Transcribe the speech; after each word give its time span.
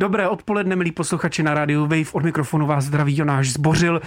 Dobré 0.00 0.28
odpoledne, 0.28 0.76
milí 0.76 0.92
posluchači 0.92 1.42
na 1.42 1.54
rádiu 1.54 1.82
Wave. 1.82 2.12
Od 2.12 2.24
mikrofonu 2.24 2.66
vás 2.66 2.84
zdraví 2.84 3.16
Jonáš 3.16 3.52
Zbořil. 3.52 4.00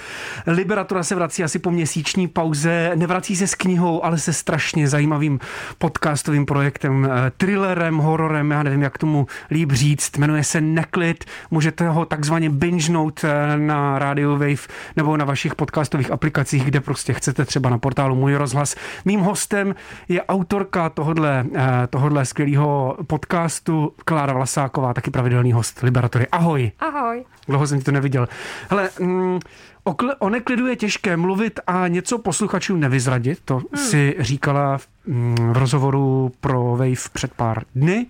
Liberatura 0.48 1.04
se 1.04 1.16
vrací 1.16 1.44
asi 1.44 1.60
po 1.60 1.72
měsíční 1.72 2.28
pauze. 2.28 2.92
Nevrací 2.96 3.36
se 3.36 3.48
s 3.48 3.56
knihou, 3.56 4.06
ale 4.06 4.18
se 4.18 4.34
strašně 4.34 4.88
zajímavým 4.88 5.40
podcastovým 5.78 6.46
projektem, 6.46 7.06
eh, 7.06 7.32
thrillerem, 7.38 7.98
hororem, 7.98 8.52
já 8.52 8.64
nevím, 8.64 8.82
jak 8.82 8.98
tomu 8.98 9.28
líp 9.52 9.72
říct. 9.72 10.18
Jmenuje 10.18 10.44
se 10.44 10.62
Neklid. 10.62 11.26
Můžete 11.52 11.90
ho 11.90 12.06
takzvaně 12.06 12.50
bingenout 12.50 13.24
eh, 13.24 13.58
na 13.58 14.00
rádiu 14.00 14.32
Wave 14.32 14.68
nebo 14.96 15.18
na 15.18 15.26
vašich 15.26 15.56
podcastových 15.56 16.12
aplikacích, 16.12 16.66
kde 16.66 16.82
prostě 16.82 17.14
chcete, 17.14 17.46
třeba 17.46 17.70
na 17.70 17.78
portálu 17.78 18.16
Můj 18.16 18.36
rozhlas. 18.36 18.76
Mým 19.06 19.20
hostem 19.20 19.76
je 20.10 20.24
autorka 20.24 20.90
tohodle, 20.90 21.46
eh, 21.56 21.88
tohodle 21.90 22.26
skvělého 22.26 22.98
podcastu 23.08 23.94
Klára 24.06 24.34
Vlasáková, 24.34 24.94
taky 24.94 25.12
pravidelný 25.12 25.54
host 25.54 25.83
Liberatory. 25.84 26.28
Ahoj. 26.32 26.72
Ahoj. 26.80 27.26
Dlouho 27.48 27.68
jsem 27.68 27.80
ti 27.80 27.86
to 27.86 27.92
neviděl. 27.92 28.28
Hele, 28.70 28.90
mm, 29.00 29.40
o, 29.84 29.92
kl- 29.92 30.16
o 30.20 30.30
neklidu 30.30 30.68
je 30.68 30.76
těžké 30.76 31.18
mluvit 31.18 31.60
a 31.68 31.88
něco 31.88 32.18
posluchačům 32.18 32.80
nevyzradit. 32.80 33.40
To 33.46 33.56
hmm. 33.56 33.86
si 33.86 34.16
říkala 34.20 34.78
v, 34.78 34.88
mm, 35.06 35.36
v 35.54 35.58
rozhovoru 35.58 36.32
pro 36.40 36.64
Wave 36.72 37.10
před 37.14 37.34
pár 37.34 37.64
dny. 37.76 38.06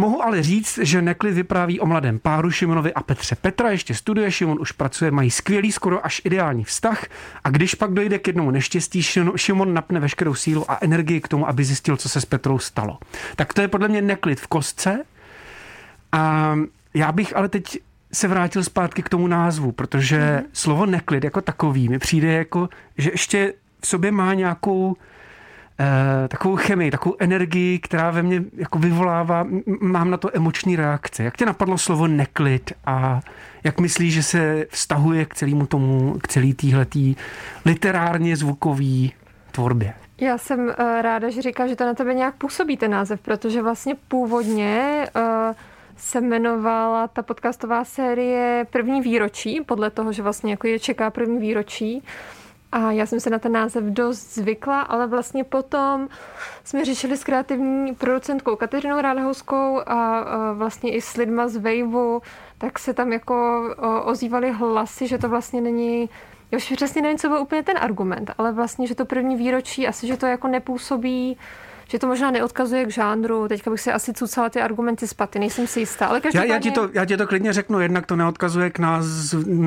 Mohu 0.00 0.22
ale 0.22 0.42
říct, 0.42 0.78
že 0.82 1.02
Neklid 1.02 1.34
vypráví 1.34 1.80
o 1.80 1.86
mladém 1.86 2.18
páru 2.18 2.50
Šimonovi 2.50 2.94
a 2.94 3.02
Petře. 3.02 3.34
Petra 3.34 3.70
ještě 3.70 3.94
studuje, 3.94 4.32
Šimon 4.32 4.58
už 4.60 4.72
pracuje, 4.72 5.10
mají 5.10 5.30
skvělý, 5.30 5.72
skoro 5.72 6.06
až 6.06 6.22
ideální 6.24 6.64
vztah 6.64 7.04
a 7.44 7.50
když 7.50 7.74
pak 7.74 7.92
dojde 7.92 8.18
k 8.18 8.26
jednomu 8.26 8.50
neštěstí, 8.50 9.02
Šimon 9.36 9.74
napne 9.74 10.00
veškerou 10.00 10.34
sílu 10.34 10.70
a 10.70 10.78
energii 10.80 11.20
k 11.20 11.28
tomu, 11.28 11.48
aby 11.48 11.64
zjistil, 11.64 11.96
co 11.96 12.08
se 12.08 12.20
s 12.20 12.24
Petrou 12.24 12.58
stalo. 12.58 12.98
Tak 13.36 13.54
to 13.54 13.60
je 13.60 13.68
podle 13.68 13.88
mě 13.88 14.02
Neklid 14.02 14.40
v 14.40 14.46
kostce 14.46 15.04
a 16.12 16.54
já 16.94 17.12
bych 17.12 17.36
ale 17.36 17.48
teď 17.48 17.78
se 18.12 18.28
vrátil 18.28 18.64
zpátky 18.64 19.02
k 19.02 19.08
tomu 19.08 19.26
názvu, 19.26 19.72
protože 19.72 20.18
mm-hmm. 20.18 20.48
slovo 20.52 20.86
neklid 20.86 21.24
jako 21.24 21.40
takový 21.40 21.88
mi 21.88 21.98
přijde 21.98 22.32
jako, 22.32 22.68
že 22.98 23.10
ještě 23.10 23.54
v 23.80 23.86
sobě 23.86 24.10
má 24.10 24.34
nějakou 24.34 24.96
eh, 25.80 26.28
takovou 26.28 26.56
chemii, 26.56 26.90
takovou 26.90 27.16
energii, 27.18 27.78
která 27.78 28.10
ve 28.10 28.22
mně 28.22 28.42
jako 28.56 28.78
vyvolává, 28.78 29.46
mám 29.80 30.10
na 30.10 30.16
to 30.16 30.36
emoční 30.36 30.76
reakce. 30.76 31.24
Jak 31.24 31.36
tě 31.36 31.46
napadlo 31.46 31.78
slovo 31.78 32.06
neklid 32.06 32.72
a 32.86 33.20
jak 33.64 33.80
myslíš, 33.80 34.14
že 34.14 34.22
se 34.22 34.66
vztahuje 34.70 35.24
k 35.24 35.34
celému 35.34 35.66
tomu, 35.66 36.18
k 36.22 36.28
celý 36.28 36.54
týhletý 36.54 37.16
literárně 37.64 38.36
zvukový 38.36 39.12
tvorbě? 39.52 39.94
Já 40.20 40.38
jsem 40.38 40.60
uh, 40.60 40.72
ráda, 41.00 41.30
že 41.30 41.42
říká, 41.42 41.66
že 41.66 41.76
to 41.76 41.84
na 41.84 41.94
tebe 41.94 42.14
nějak 42.14 42.34
působí 42.34 42.76
ten 42.76 42.90
název, 42.90 43.20
protože 43.20 43.62
vlastně 43.62 43.94
původně 44.08 45.06
uh, 45.16 45.54
se 45.98 46.18
jmenovala 46.18 47.08
ta 47.08 47.22
podcastová 47.22 47.84
série 47.84 48.66
První 48.70 49.00
výročí, 49.00 49.60
podle 49.60 49.90
toho, 49.90 50.12
že 50.12 50.22
vlastně 50.22 50.50
jako 50.50 50.66
je 50.66 50.78
čeká 50.78 51.10
první 51.10 51.38
výročí. 51.38 52.02
A 52.72 52.92
já 52.92 53.06
jsem 53.06 53.20
se 53.20 53.30
na 53.30 53.38
ten 53.38 53.52
název 53.52 53.84
dost 53.84 54.34
zvykla, 54.34 54.80
ale 54.80 55.06
vlastně 55.06 55.44
potom 55.44 56.08
jsme 56.64 56.84
řešili 56.84 57.16
s 57.16 57.24
kreativní 57.24 57.94
producentkou 57.94 58.56
Kateřinou 58.56 59.00
Rádhouskou 59.00 59.80
a 59.86 60.24
vlastně 60.52 60.94
i 60.94 61.00
s 61.00 61.14
lidma 61.16 61.48
z 61.48 61.56
Waveu, 61.56 62.22
tak 62.58 62.78
se 62.78 62.94
tam 62.94 63.12
jako 63.12 63.62
ozývaly 64.04 64.52
hlasy, 64.52 65.08
že 65.08 65.18
to 65.18 65.28
vlastně 65.28 65.60
není 65.60 66.10
já 66.50 66.56
už 66.56 66.72
přesně 66.76 67.02
nevím, 67.02 67.18
co 67.18 67.28
byl 67.28 67.38
úplně 67.38 67.62
ten 67.62 67.76
argument, 67.80 68.30
ale 68.38 68.52
vlastně, 68.52 68.86
že 68.86 68.94
to 68.94 69.04
první 69.04 69.36
výročí, 69.36 69.88
asi, 69.88 70.06
že 70.06 70.16
to 70.16 70.26
jako 70.26 70.48
nepůsobí 70.48 71.38
že 71.88 71.98
to 71.98 72.06
možná 72.06 72.30
neodkazuje 72.30 72.84
k 72.84 72.90
žánru. 72.90 73.48
Teďka 73.48 73.70
bych 73.70 73.80
si 73.80 73.92
asi 73.92 74.12
cucala 74.12 74.48
ty 74.48 74.60
argumenty 74.60 75.08
z 75.08 75.14
paty, 75.14 75.38
nejsem 75.38 75.66
si 75.66 75.80
jistá. 75.80 76.06
Ale 76.06 76.20
každopádně... 76.20 76.52
já, 76.52 76.56
já, 76.56 76.60
ti 76.60 76.70
to, 76.70 76.88
já 76.92 77.04
ti 77.04 77.16
to 77.16 77.26
klidně 77.26 77.52
řeknu, 77.52 77.80
jednak 77.80 78.06
to 78.06 78.16
neodkazuje 78.16 78.70
k 78.70 78.78
nás 78.78 79.04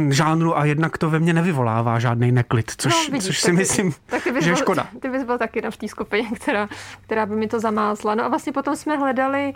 žánru 0.09 0.58
a 0.58 0.66
jednak 0.66 0.97
to 0.97 1.09
ve 1.09 1.19
mně 1.19 1.33
nevyvolává 1.33 2.00
žádný 2.00 2.31
neklid, 2.31 2.72
což, 2.78 3.08
no, 3.08 3.11
vidíš, 3.11 3.28
což 3.28 3.39
si 3.39 3.52
myslím, 3.52 3.94
tak 4.05 4.23
ty 4.23 4.41
že 4.41 4.50
je 4.50 4.55
škoda. 4.55 4.88
Ty 5.00 5.09
bys 5.09 5.23
byl 5.23 5.38
taky 5.38 5.62
na 5.62 5.72
v 5.72 5.78
té 5.78 5.88
skupině, 5.88 6.29
která, 6.35 6.69
která 7.01 7.25
by 7.25 7.35
mi 7.35 7.47
to 7.47 7.59
zamázla. 7.59 8.16
No 8.16 8.23
a 8.23 8.28
vlastně 8.28 8.53
potom 8.53 8.75
jsme 8.75 8.97
hledali 8.97 9.53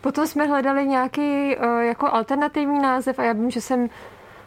Potom 0.00 0.26
jsme 0.26 0.46
hledali 0.46 0.86
nějaký 0.86 1.56
uh, 1.56 1.80
jako 1.80 2.06
alternativní 2.12 2.78
název 2.78 3.18
a 3.18 3.22
já 3.22 3.32
vím, 3.32 3.50
že 3.50 3.60
jsem 3.60 3.88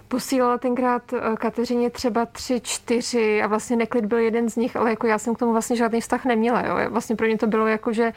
posílala 0.09 0.57
tenkrát 0.57 1.13
eh, 1.13 1.35
Kateřině 1.37 1.89
třeba 1.89 2.25
tři, 2.25 2.61
čtyři 2.61 3.41
a 3.41 3.47
vlastně 3.47 3.75
neklid 3.75 4.05
byl 4.05 4.17
jeden 4.17 4.49
z 4.49 4.55
nich, 4.55 4.75
ale 4.75 4.89
jako 4.89 5.07
já 5.07 5.17
jsem 5.17 5.35
k 5.35 5.39
tomu 5.39 5.51
vlastně 5.51 5.75
žádný 5.75 6.01
vztah 6.01 6.25
neměla. 6.25 6.65
Jo. 6.65 6.89
Vlastně 6.89 7.15
pro 7.15 7.27
mě 7.27 7.37
to 7.37 7.47
bylo 7.47 7.67
jako, 7.67 7.93
že 7.93 8.13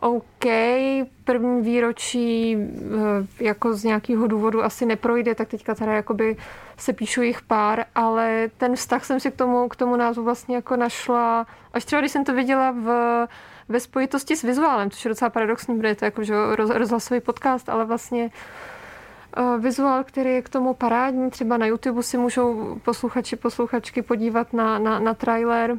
OK, 0.00 0.44
první 1.24 1.62
výročí 1.62 2.56
eh, 2.56 3.44
jako 3.44 3.74
z 3.74 3.84
nějakého 3.84 4.26
důvodu 4.26 4.64
asi 4.64 4.86
neprojde, 4.86 5.34
tak 5.34 5.48
teďka 5.48 5.74
teda 5.74 5.92
jakoby 5.92 6.36
se 6.76 6.92
píšu 6.92 7.22
jich 7.22 7.42
pár, 7.42 7.84
ale 7.94 8.50
ten 8.58 8.76
vztah 8.76 9.04
jsem 9.04 9.20
si 9.20 9.30
k 9.30 9.36
tomu, 9.36 9.68
k 9.68 9.76
tomu 9.76 9.96
názvu 9.96 10.24
vlastně 10.24 10.56
jako 10.56 10.76
našla, 10.76 11.46
až 11.72 11.84
třeba 11.84 12.00
když 12.00 12.12
jsem 12.12 12.24
to 12.24 12.34
viděla 12.34 12.70
v, 12.70 12.88
ve 13.68 13.80
spojitosti 13.80 14.36
s 14.36 14.42
vizuálem, 14.42 14.90
což 14.90 15.04
je 15.04 15.08
docela 15.08 15.30
paradoxní, 15.30 15.76
protože 15.76 15.88
je 15.88 15.94
to 15.94 16.04
jako 16.04 16.24
že 16.24 16.34
roz, 16.56 16.70
rozhlasový 16.70 17.20
podcast, 17.20 17.68
ale 17.68 17.84
vlastně 17.84 18.30
Eh, 18.30 18.79
vizuál, 19.58 20.04
který 20.04 20.30
je 20.30 20.42
k 20.42 20.48
tomu 20.48 20.74
parádní. 20.74 21.30
Třeba 21.30 21.56
na 21.56 21.66
YouTube 21.66 22.02
si 22.02 22.18
můžou 22.18 22.78
posluchači, 22.84 23.36
posluchačky 23.36 24.02
podívat 24.02 24.52
na, 24.52 24.78
na, 24.78 24.98
na 24.98 25.14
trailer 25.14 25.76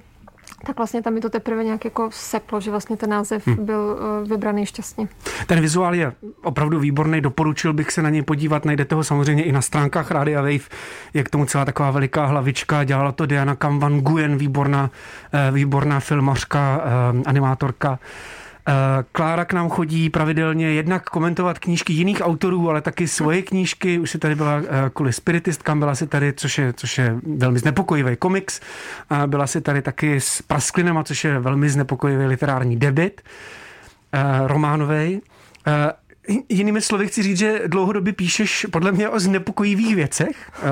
tak 0.65 0.77
vlastně 0.77 1.01
tam 1.01 1.13
mi 1.13 1.21
to 1.21 1.29
teprve 1.29 1.63
nějak 1.63 1.85
jako 1.85 2.09
seplo, 2.11 2.61
že 2.61 2.71
vlastně 2.71 2.97
ten 2.97 3.09
název 3.09 3.47
hmm. 3.47 3.65
byl 3.65 3.97
uh, 4.21 4.29
vybraný 4.29 4.65
šťastně. 4.65 5.07
Ten 5.47 5.61
vizuál 5.61 5.95
je 5.95 6.13
opravdu 6.43 6.79
výborný, 6.79 7.21
doporučil 7.21 7.73
bych 7.73 7.91
se 7.91 8.01
na 8.01 8.09
něj 8.09 8.21
podívat, 8.21 8.65
najdete 8.65 8.95
ho 8.95 9.03
samozřejmě 9.03 9.43
i 9.43 9.51
na 9.51 9.61
stránkách 9.61 10.11
Radia 10.11 10.41
Wave, 10.41 10.69
je 11.13 11.23
k 11.23 11.29
tomu 11.29 11.45
celá 11.45 11.65
taková 11.65 11.91
veliká 11.91 12.25
hlavička, 12.25 12.83
dělala 12.83 13.11
to 13.11 13.25
Diana 13.25 13.55
Kamvan 13.55 14.01
Guyen, 14.01 14.37
výborná, 14.37 14.89
uh, 15.33 15.55
výborná 15.55 15.99
filmařka, 15.99 16.81
animátorka. 17.25 17.99
Eh, 18.67 18.73
Klára 19.11 19.45
k 19.45 19.53
nám 19.53 19.69
chodí 19.69 20.09
pravidelně 20.09 20.67
jednak 20.67 21.09
komentovat 21.09 21.59
knížky 21.59 21.93
jiných 21.93 22.21
autorů, 22.21 22.69
ale 22.69 22.81
taky 22.81 23.07
svoje 23.07 23.41
knížky. 23.41 23.99
Už 23.99 24.11
si 24.11 24.17
tady 24.17 24.35
byla 24.35 24.57
eh, 24.57 24.89
kvůli 24.93 25.13
spiritistkám, 25.13 25.79
byla 25.79 25.95
si 25.95 26.07
tady, 26.07 26.33
což 26.33 26.57
je, 26.57 26.73
což 26.73 26.97
je 26.97 27.15
velmi 27.37 27.59
znepokojivý 27.59 28.15
komiks. 28.15 28.59
Byla 29.25 29.47
si 29.47 29.61
tady 29.61 29.81
taky 29.81 30.21
s 30.21 30.41
Prasklinema, 30.41 31.03
což 31.03 31.23
je 31.23 31.39
velmi 31.39 31.69
znepokojivý 31.69 32.25
literární 32.25 32.77
debit 32.77 33.21
eh, 34.13 34.19
románový. 34.47 35.21
Jinými 36.49 36.81
slovy 36.81 37.07
chci 37.07 37.23
říct, 37.23 37.37
že 37.37 37.61
dlouhodobě 37.67 38.13
píšeš 38.13 38.67
podle 38.71 38.91
mě 38.91 39.09
o 39.09 39.19
znepokojivých 39.19 39.95
věcech, 39.95 40.51
eh, 40.53 40.69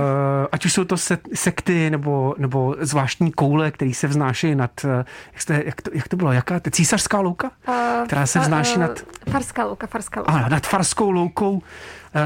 ať 0.52 0.66
už 0.66 0.74
jsou 0.74 0.84
to 0.84 0.96
sekty 1.34 1.90
nebo, 1.90 2.36
nebo 2.38 2.76
zvláštní 2.80 3.32
koule, 3.32 3.72
které 3.72 3.94
se 3.94 4.08
vznáší 4.08 4.56
nad, 4.56 4.72
eh, 4.86 5.06
jak, 5.34 5.42
jste, 5.42 5.64
jak, 5.66 5.82
to, 5.82 5.92
jak 5.94 6.08
to 6.08 6.18
bylo, 6.18 6.32
jaká? 6.32 6.60
To 6.60 6.70
císařská 6.70 7.20
louka? 7.20 7.52
Uh, 7.68 7.76
která 8.06 8.26
se 8.26 8.40
vznáší 8.40 8.80
nad... 8.80 9.06
Farská 9.30 9.66
louka, 9.66 9.88
farská 9.88 10.20
louka. 10.20 10.32
Ano, 10.32 10.50
nad 10.50 10.68
farskou 10.68 11.12
loukou. 11.12 11.62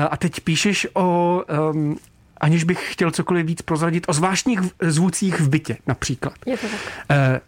A 0.09 0.17
teď 0.17 0.40
píšeš 0.40 0.88
o, 0.94 1.41
um, 1.73 1.97
aniž 2.38 2.63
bych 2.63 2.94
chtěl 2.94 3.11
cokoliv 3.11 3.45
víc 3.45 3.61
prozradit, 3.61 4.05
o 4.07 4.13
zvláštních 4.13 4.59
zvucích 4.81 5.40
v 5.40 5.50
bytě 5.50 5.78
například. 5.88 6.34
Je 6.45 6.57
to 6.57 6.67
tak. 6.67 7.41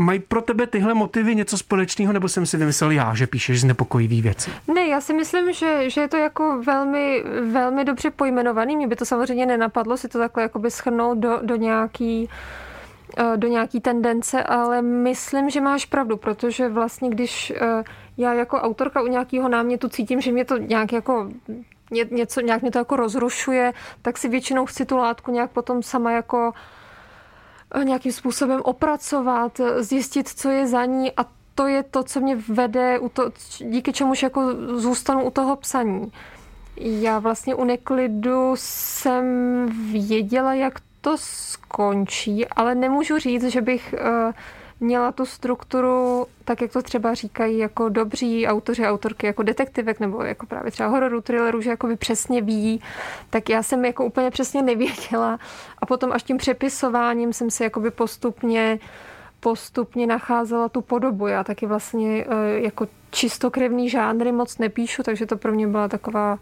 Uh, 0.00 0.06
Mají 0.06 0.18
pro 0.18 0.42
tebe 0.42 0.66
tyhle 0.66 0.94
motivy 0.94 1.34
něco 1.34 1.58
společného, 1.58 2.12
nebo 2.12 2.28
jsem 2.28 2.46
si 2.46 2.56
vymyslel 2.56 2.90
já, 2.90 3.14
že 3.14 3.26
píšeš 3.26 3.60
znepokojivý 3.60 4.22
věci? 4.22 4.50
Ne, 4.74 4.86
já 4.86 5.00
si 5.00 5.14
myslím, 5.14 5.52
že, 5.52 5.90
že 5.90 6.00
je 6.00 6.08
to 6.08 6.16
jako 6.16 6.62
velmi, 6.66 7.24
velmi 7.52 7.84
dobře 7.84 8.10
pojmenovaný. 8.10 8.76
Mě 8.76 8.86
by 8.86 8.96
to 8.96 9.04
samozřejmě 9.04 9.46
nenapadlo 9.46 9.96
si 9.96 10.08
to 10.08 10.18
takhle 10.18 10.42
jakoby 10.42 10.70
schrnout 10.70 11.18
do, 11.18 11.40
do 11.42 11.56
nějaký 11.56 12.28
eh, 13.18 13.36
do 13.36 13.48
nějaký 13.48 13.80
tendence, 13.80 14.42
ale 14.42 14.82
myslím, 14.82 15.50
že 15.50 15.60
máš 15.60 15.86
pravdu, 15.86 16.16
protože 16.16 16.68
vlastně 16.68 17.10
když 17.10 17.52
eh, 17.56 17.84
já 18.16 18.34
jako 18.34 18.56
autorka 18.60 19.02
u 19.02 19.06
nějakého 19.06 19.48
námětu 19.48 19.88
cítím, 19.88 20.20
že 20.20 20.32
mě 20.32 20.44
to 20.44 20.56
nějak 20.56 20.92
jako 20.92 21.28
něco, 22.10 22.40
nějak 22.40 22.62
mě 22.62 22.70
to 22.70 22.78
jako 22.78 22.96
rozrušuje, 22.96 23.72
tak 24.02 24.18
si 24.18 24.28
většinou 24.28 24.66
chci 24.66 24.84
tu 24.84 24.96
látku 24.96 25.30
nějak 25.30 25.50
potom 25.50 25.82
sama 25.82 26.12
jako 26.12 26.52
Eh, 26.52 26.52
nějakým 27.82 28.12
způsobem 28.12 28.60
opracovat, 28.60 29.60
zjistit, 29.78 30.28
co 30.28 30.50
je 30.50 30.66
za 30.66 30.84
ní 30.84 31.12
a 31.16 31.24
to 31.54 31.66
je 31.66 31.82
to, 31.82 32.02
co 32.02 32.20
mě 32.20 32.36
vede, 32.48 32.98
u 32.98 33.08
to, 33.08 33.32
díky 33.58 33.92
čemuž 33.92 34.22
jako 34.22 34.54
zůstanu 34.78 35.24
u 35.24 35.30
toho 35.30 35.56
psaní. 35.56 36.12
Já 36.76 37.18
vlastně 37.18 37.54
u 37.54 37.64
neklidu 37.64 38.52
jsem 38.54 39.24
věděla, 39.92 40.54
jak 40.54 40.80
to 41.00 41.16
skončí, 41.18 42.46
ale 42.48 42.74
nemůžu 42.74 43.18
říct, 43.18 43.44
že 43.44 43.60
bych 43.60 43.94
uh, 43.94 44.32
měla 44.80 45.12
tu 45.12 45.26
strukturu, 45.26 46.26
tak 46.44 46.62
jak 46.62 46.72
to 46.72 46.82
třeba 46.82 47.14
říkají 47.14 47.58
jako 47.58 47.88
dobří 47.88 48.46
autoři, 48.46 48.86
autorky 48.86 49.26
jako 49.26 49.42
detektivek 49.42 50.00
nebo 50.00 50.22
jako 50.22 50.46
právě 50.46 50.70
třeba 50.70 50.88
hororu, 50.88 51.20
thrillerů, 51.20 51.60
že 51.60 51.70
jako 51.70 51.96
přesně 51.96 52.42
ví, 52.42 52.82
tak 53.30 53.48
já 53.48 53.62
jsem 53.62 53.84
jako 53.84 54.04
úplně 54.04 54.30
přesně 54.30 54.62
nevěděla. 54.62 55.38
A 55.78 55.86
potom 55.86 56.12
až 56.12 56.22
tím 56.22 56.36
přepisováním 56.36 57.32
jsem 57.32 57.50
si 57.50 57.62
jakoby 57.62 57.90
postupně 57.90 58.78
postupně 59.40 60.06
nacházela 60.06 60.68
tu 60.68 60.80
podobu. 60.80 61.26
Já 61.26 61.44
taky 61.44 61.66
vlastně 61.66 62.24
eh, 62.28 62.60
jako 62.60 62.86
čistokrevný 63.10 63.90
žánry 63.90 64.32
moc 64.32 64.58
nepíšu, 64.58 65.02
takže 65.02 65.26
to 65.26 65.36
pro 65.36 65.52
mě 65.52 65.66
byla 65.66 65.88
taková 65.88 66.38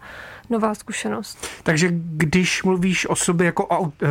nová 0.49 0.75
zkušenost. 0.75 1.47
Takže 1.63 1.87
když 1.91 2.63
mluvíš 2.63 3.09
o 3.09 3.15
sobě 3.15 3.45
jako 3.45 3.65
o, 3.65 3.91
eh, 4.03 4.07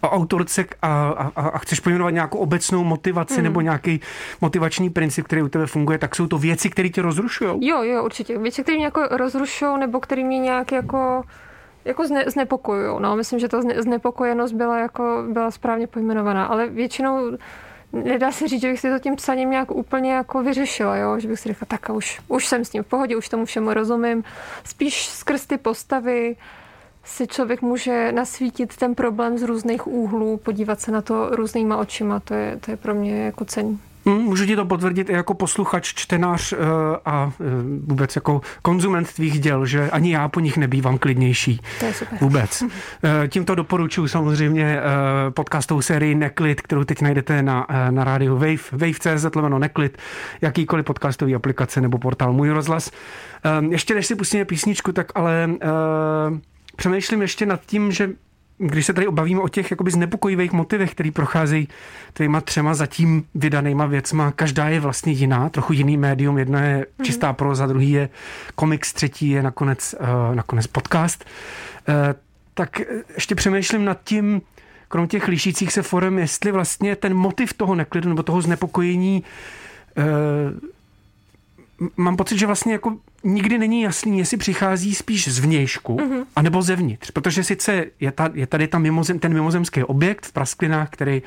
o 0.00 0.10
autorce 0.10 0.64
a, 0.82 1.08
a, 1.10 1.48
a 1.48 1.58
chceš 1.58 1.80
pojmenovat 1.80 2.14
nějakou 2.14 2.38
obecnou 2.38 2.84
motivaci 2.84 3.34
hmm. 3.34 3.44
nebo 3.44 3.60
nějaký 3.60 4.00
motivační 4.40 4.90
princip, 4.90 5.24
který 5.24 5.42
u 5.42 5.48
tebe 5.48 5.66
funguje, 5.66 5.98
tak 5.98 6.16
jsou 6.16 6.26
to 6.26 6.38
věci, 6.38 6.70
které 6.70 6.88
tě 6.88 7.02
rozrušují? 7.02 7.66
Jo, 7.66 7.82
jo, 7.82 8.04
určitě. 8.04 8.38
Věci, 8.38 8.62
které 8.62 8.76
mě 8.76 8.84
jako 8.84 9.02
rozrušují 9.10 9.78
nebo 9.80 10.00
které 10.00 10.24
mě 10.24 10.38
nějak 10.38 10.72
jako 10.72 11.22
jako 11.84 12.06
zne, 12.06 12.24
znepokojují. 12.26 13.02
No, 13.02 13.16
myslím, 13.16 13.38
že 13.38 13.48
ta 13.48 13.62
zne, 13.62 13.82
znepokojenost 13.82 14.52
byla, 14.52 14.78
jako, 14.78 15.24
byla 15.32 15.50
správně 15.50 15.86
pojmenovaná, 15.86 16.46
ale 16.46 16.66
většinou 16.66 17.36
nedá 17.92 18.32
se 18.32 18.48
říct, 18.48 18.60
že 18.60 18.70
bych 18.70 18.80
si 18.80 18.90
to 18.90 18.98
tím 18.98 19.16
psaním 19.16 19.50
nějak 19.50 19.70
úplně 19.70 20.12
jako 20.12 20.42
vyřešila, 20.42 20.96
jo? 20.96 21.18
že 21.20 21.28
bych 21.28 21.40
si 21.40 21.48
řekla, 21.48 21.66
tak 21.70 21.90
už, 21.90 22.20
už 22.28 22.46
jsem 22.46 22.64
s 22.64 22.70
tím 22.70 22.82
v 22.82 22.86
pohodě, 22.86 23.16
už 23.16 23.28
tomu 23.28 23.44
všemu 23.44 23.72
rozumím. 23.72 24.24
Spíš 24.64 25.06
skrz 25.06 25.46
ty 25.46 25.58
postavy 25.58 26.36
si 27.04 27.26
člověk 27.26 27.62
může 27.62 28.12
nasvítit 28.12 28.76
ten 28.76 28.94
problém 28.94 29.38
z 29.38 29.42
různých 29.42 29.86
úhlů, 29.86 30.36
podívat 30.36 30.80
se 30.80 30.92
na 30.92 31.02
to 31.02 31.28
různýma 31.30 31.76
očima, 31.76 32.20
to 32.20 32.34
je, 32.34 32.56
to 32.56 32.70
je 32.70 32.76
pro 32.76 32.94
mě 32.94 33.24
jako 33.24 33.44
cení. 33.44 33.80
Hmm, 34.08 34.22
můžu 34.22 34.46
ti 34.46 34.56
to 34.56 34.64
potvrdit 34.64 35.10
i 35.10 35.12
jako 35.12 35.34
posluchač, 35.34 35.94
čtenář 35.94 36.52
eh, 36.52 36.56
a 37.04 37.32
eh, 37.40 37.44
vůbec 37.86 38.16
jako 38.16 38.40
konzument 38.62 39.12
tvých 39.12 39.40
děl, 39.40 39.66
že 39.66 39.90
ani 39.90 40.12
já 40.12 40.28
po 40.28 40.40
nich 40.40 40.56
nebývám 40.56 40.98
klidnější. 40.98 41.60
To 41.80 41.86
je 41.86 41.94
super. 41.94 42.18
Vůbec. 42.20 42.62
Eh, 43.02 43.28
tímto 43.28 43.54
doporučuji 43.54 44.08
samozřejmě 44.08 44.80
podcastovou 45.30 45.82
sérii 45.82 46.14
Neklid, 46.14 46.60
kterou 46.60 46.84
teď 46.84 47.02
najdete 47.02 47.42
na, 47.42 47.66
na 47.90 48.04
rádiu 48.04 48.34
Wave, 48.34 48.56
wave.cz, 48.72 49.34
lomeno 49.34 49.58
Neklid, 49.58 49.98
jakýkoliv 50.40 50.84
podcastový 50.84 51.34
aplikace 51.34 51.80
nebo 51.80 51.98
portál 51.98 52.32
Můj 52.32 52.50
rozhlas. 52.50 52.90
Ještě 53.70 53.94
než 53.94 54.06
si 54.06 54.14
pustíme 54.14 54.44
písničku, 54.44 54.92
tak 54.92 55.12
ale 55.14 55.50
přemýšlím 56.76 57.22
ještě 57.22 57.46
nad 57.46 57.60
tím, 57.66 57.92
že 57.92 58.10
když 58.58 58.86
se 58.86 58.92
tady 58.92 59.06
obavíme 59.06 59.40
o 59.40 59.48
těch 59.48 59.70
jakoby 59.70 59.90
znepokojivých 59.90 60.52
motivech, 60.52 60.90
který 60.90 61.10
procházejí 61.10 61.68
tvýma 62.12 62.40
třema 62.40 62.74
zatím 62.74 63.24
vydanýma 63.34 63.86
věcma, 63.86 64.32
každá 64.32 64.68
je 64.68 64.80
vlastně 64.80 65.12
jiná, 65.12 65.48
trochu 65.48 65.72
jiný 65.72 65.96
médium, 65.96 66.38
jedna 66.38 66.64
je 66.64 66.76
mhm. 66.76 67.04
čistá 67.04 67.32
proza, 67.32 67.66
druhý 67.66 67.90
je 67.90 68.08
komiks, 68.54 68.92
třetí 68.92 69.28
je 69.28 69.42
nakonec, 69.42 69.94
uh, 70.00 70.34
nakonec 70.34 70.66
podcast, 70.66 71.24
uh, 71.88 71.94
tak 72.54 72.80
ještě 73.14 73.34
přemýšlím 73.34 73.84
nad 73.84 73.98
tím, 74.04 74.42
krom 74.88 75.08
těch 75.08 75.28
lišících 75.28 75.72
se 75.72 75.82
forem, 75.82 76.18
jestli 76.18 76.52
vlastně 76.52 76.96
ten 76.96 77.14
motiv 77.14 77.52
toho 77.52 77.74
neklidu 77.74 78.08
nebo 78.08 78.22
toho 78.22 78.42
znepokojení 78.42 79.22
uh, 79.98 80.04
mám 81.96 82.16
pocit, 82.16 82.38
že 82.38 82.46
vlastně 82.46 82.72
jako 82.72 82.96
nikdy 83.24 83.58
není 83.58 83.82
jasný, 83.82 84.18
jestli 84.18 84.36
přichází 84.36 84.94
spíš 84.94 85.28
z 85.28 85.38
vnějšku, 85.38 85.96
mm-hmm. 85.96 86.24
anebo 86.36 86.62
zevnitř. 86.62 87.10
Protože 87.10 87.44
sice 87.44 87.84
je, 88.00 88.12
ta, 88.12 88.30
je 88.34 88.46
tady 88.46 88.68
ta 88.68 88.78
mimozem, 88.78 89.18
ten 89.18 89.34
mimozemský 89.34 89.84
objekt 89.84 90.26
v 90.26 90.32
prasklinách, 90.32 90.90
který, 90.90 91.22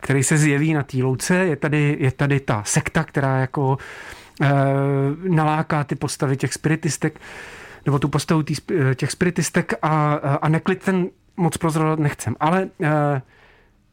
který 0.00 0.22
se 0.22 0.38
zjeví 0.38 0.74
na 0.74 0.82
té 0.82 1.02
louce, 1.02 1.34
je 1.34 1.56
tady, 1.56 1.96
je 2.00 2.12
tady 2.12 2.40
ta 2.40 2.62
sekta, 2.66 3.04
která 3.04 3.38
jako 3.38 3.78
e, 4.42 4.48
naláká 5.28 5.84
ty 5.84 5.94
postavy 5.94 6.36
těch 6.36 6.52
spiritistek, 6.52 7.20
nebo 7.86 7.98
tu 7.98 8.08
postavu 8.08 8.42
tý, 8.42 8.54
těch 8.94 9.10
spiritistek 9.10 9.74
a, 9.82 10.14
a 10.14 10.48
neklid 10.48 10.82
ten 10.82 11.08
moc 11.36 11.56
prozradit 11.56 12.02
nechcem. 12.02 12.36
Ale 12.40 12.68
e, 12.82 13.22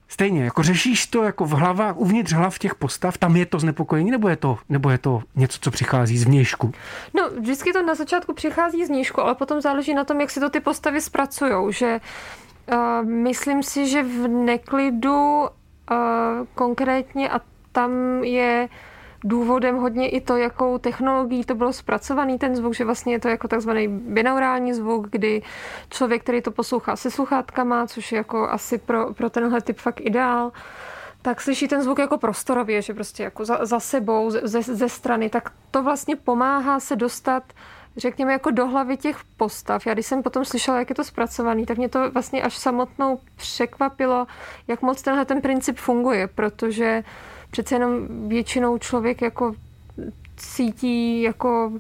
Stejně, 0.07 0.43
jako 0.43 0.63
řešíš 0.63 1.07
to 1.07 1.23
jako 1.23 1.45
v 1.45 1.51
hlavách, 1.51 1.97
uvnitř 1.97 2.33
hlav 2.33 2.59
těch 2.59 2.75
postav, 2.75 3.17
tam 3.17 3.35
je 3.35 3.45
to 3.45 3.59
znepokojení, 3.59 4.11
nebo 4.11 4.29
je 4.29 4.35
to, 4.35 4.57
nebo 4.69 4.89
je 4.89 4.97
to 4.97 5.21
něco, 5.35 5.59
co 5.61 5.71
přichází 5.71 6.17
z 6.17 6.23
vnějšku? 6.23 6.71
No, 7.13 7.29
vždycky 7.39 7.73
to 7.73 7.81
na 7.81 7.95
začátku 7.95 8.33
přichází 8.33 8.85
z 8.85 8.89
vnějšku, 8.89 9.21
ale 9.21 9.35
potom 9.35 9.61
záleží 9.61 9.93
na 9.93 10.03
tom, 10.03 10.21
jak 10.21 10.31
si 10.31 10.39
to 10.39 10.49
ty 10.49 10.59
postavy 10.59 11.01
zpracujou, 11.01 11.71
že 11.71 11.99
uh, 12.71 13.09
myslím 13.09 13.63
si, 13.63 13.87
že 13.87 14.03
v 14.03 14.27
neklidu 14.27 15.41
uh, 15.41 15.47
konkrétně 16.55 17.29
a 17.29 17.41
tam 17.71 18.23
je 18.23 18.69
uh, 18.71 18.92
důvodem 19.23 19.77
hodně 19.77 20.09
i 20.09 20.21
to, 20.21 20.37
jakou 20.37 20.77
technologií 20.77 21.43
to 21.43 21.55
bylo 21.55 21.73
zpracovaný 21.73 22.39
ten 22.39 22.55
zvuk, 22.55 22.73
že 22.73 22.85
vlastně 22.85 23.13
je 23.13 23.19
to 23.19 23.27
jako 23.27 23.47
takzvaný 23.47 23.87
binaurální 23.87 24.73
zvuk, 24.73 25.09
kdy 25.09 25.41
člověk, 25.89 26.23
který 26.23 26.41
to 26.41 26.51
poslouchá 26.51 26.95
se 26.95 27.11
sluchátkama, 27.11 27.87
což 27.87 28.11
je 28.11 28.17
jako 28.17 28.49
asi 28.49 28.77
pro, 28.77 29.13
pro 29.13 29.29
tenhle 29.29 29.61
typ 29.61 29.77
fakt 29.77 30.01
ideál, 30.01 30.51
tak 31.21 31.41
slyší 31.41 31.67
ten 31.67 31.83
zvuk 31.83 31.99
jako 31.99 32.17
prostorově, 32.17 32.81
že 32.81 32.93
prostě 32.93 33.23
jako 33.23 33.45
za, 33.45 33.65
za 33.65 33.79
sebou, 33.79 34.29
ze, 34.29 34.61
ze 34.61 34.89
strany, 34.89 35.29
tak 35.29 35.51
to 35.71 35.83
vlastně 35.83 36.15
pomáhá 36.15 36.79
se 36.79 36.95
dostat 36.95 37.43
řekněme, 37.97 38.31
jako 38.31 38.51
do 38.51 38.67
hlavy 38.67 38.97
těch 38.97 39.17
postav. 39.37 39.85
Já 39.85 39.93
když 39.93 40.05
jsem 40.05 40.23
potom 40.23 40.45
slyšela, 40.45 40.79
jak 40.79 40.89
je 40.89 40.95
to 40.95 41.03
zpracovaný, 41.03 41.65
tak 41.65 41.77
mě 41.77 41.89
to 41.89 42.11
vlastně 42.11 42.41
až 42.41 42.57
samotnou 42.57 43.19
překvapilo, 43.35 44.27
jak 44.67 44.81
moc 44.81 45.01
tenhle 45.01 45.25
ten 45.25 45.41
princip 45.41 45.77
funguje, 45.77 46.27
protože 46.27 47.03
přece 47.53 47.75
jenom 47.75 48.07
většinou 48.29 48.77
člověk 48.77 49.21
jako 49.21 49.55
cítí 50.37 51.21
jako 51.21 51.71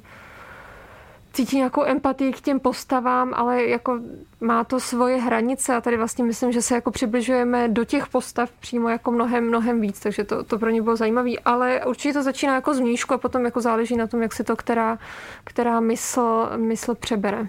cítí 1.33 1.57
nějakou 1.57 1.83
empatii 1.83 2.33
k 2.33 2.41
těm 2.41 2.59
postavám, 2.59 3.33
ale 3.33 3.63
jako 3.63 3.99
má 4.41 4.63
to 4.63 4.79
svoje 4.79 5.17
hranice 5.17 5.75
a 5.75 5.81
tady 5.81 5.97
vlastně 5.97 6.23
myslím, 6.23 6.51
že 6.51 6.61
se 6.61 6.75
jako 6.75 6.91
přibližujeme 6.91 7.67
do 7.67 7.85
těch 7.85 8.07
postav 8.07 8.51
přímo 8.51 8.89
jako 8.89 9.11
mnohem, 9.11 9.47
mnohem 9.47 9.81
víc, 9.81 9.99
takže 9.99 10.23
to, 10.23 10.43
to 10.43 10.59
pro 10.59 10.69
ně 10.69 10.81
bylo 10.81 10.95
zajímavé, 10.95 11.31
ale 11.45 11.85
určitě 11.85 12.13
to 12.13 12.23
začíná 12.23 12.55
jako 12.55 12.73
znížku 12.73 13.13
a 13.13 13.17
potom 13.17 13.45
jako 13.45 13.61
záleží 13.61 13.97
na 13.97 14.07
tom, 14.07 14.21
jak 14.21 14.33
se 14.33 14.43
to 14.43 14.55
která, 14.55 14.97
která 15.43 15.79
mysl, 15.79 16.49
mysl 16.57 16.95
přebere. 16.95 17.47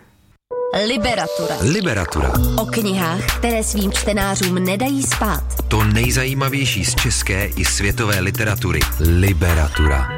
Liberatura. 0.75 1.57
Liberatura. 1.73 2.33
O 2.59 2.67
knihách, 2.67 3.39
které 3.39 3.65
svým 3.65 3.93
čtenářům 3.93 4.55
nedají 4.55 5.03
spát. 5.03 5.45
To 5.69 5.85
nejzajímavější 5.85 6.85
z 6.85 6.95
české 6.95 7.47
i 7.47 7.65
světové 7.65 8.21
literatury. 8.21 8.81
Liberatura. 9.01 10.09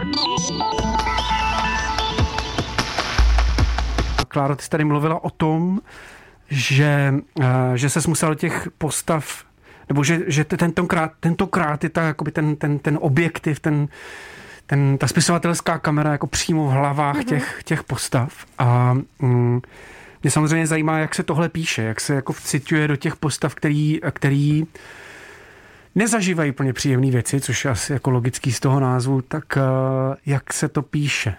Klára, 4.29 4.55
ty 4.55 4.63
jsi 4.63 4.71
tady 4.71 4.85
mluvila 4.85 5.25
o 5.25 5.31
tom, 5.31 5.81
že, 6.51 7.15
eh, 7.41 7.47
že 7.75 7.91
se 7.91 8.01
musel 8.09 8.35
těch 8.35 8.69
postav, 8.79 9.45
nebo 9.89 10.05
že, 10.05 10.21
že 10.27 10.45
tentokrát, 10.45 11.13
tentokrát 11.21 11.85
je 11.85 11.91
ta, 11.91 12.03
jakoby 12.03 12.33
ten, 12.33 12.57
ten, 12.57 12.79
ten 12.79 12.99
objektiv, 13.01 13.61
ten, 13.61 13.89
ten, 14.67 14.99
ta 14.99 15.07
spisovatelská 15.07 15.79
kamera 15.79 16.13
jako 16.13 16.27
přímo 16.27 16.67
v 16.67 16.71
hlavách 16.71 17.17
mm-hmm. 17.17 17.25
těch, 17.25 17.61
těch 17.65 17.85
postav. 17.85 18.33
A 18.59 18.97
mm, 19.19 19.61
mě 20.27 20.31
samozřejmě 20.31 20.67
zajímá, 20.67 20.99
jak 20.99 21.15
se 21.15 21.23
tohle 21.23 21.49
píše, 21.49 21.83
jak 21.83 22.01
se 22.01 22.15
jako 22.15 22.33
vcituje 22.33 22.89
do 22.89 22.97
těch 22.97 23.17
postav, 23.17 23.55
který, 23.55 24.01
který 24.13 24.65
nezažívají 25.95 26.53
plně 26.53 26.73
příjemné 26.73 27.11
věci, 27.11 27.41
což 27.41 27.65
je 27.65 27.71
asi 27.71 27.93
jako 27.93 28.11
logický 28.11 28.53
z 28.53 28.61
toho 28.61 28.81
názvu, 28.81 29.23
tak 29.23 29.45
uh, 29.57 30.15
jak 30.27 30.53
se 30.53 30.69
to 30.69 30.83
píše? 30.83 31.35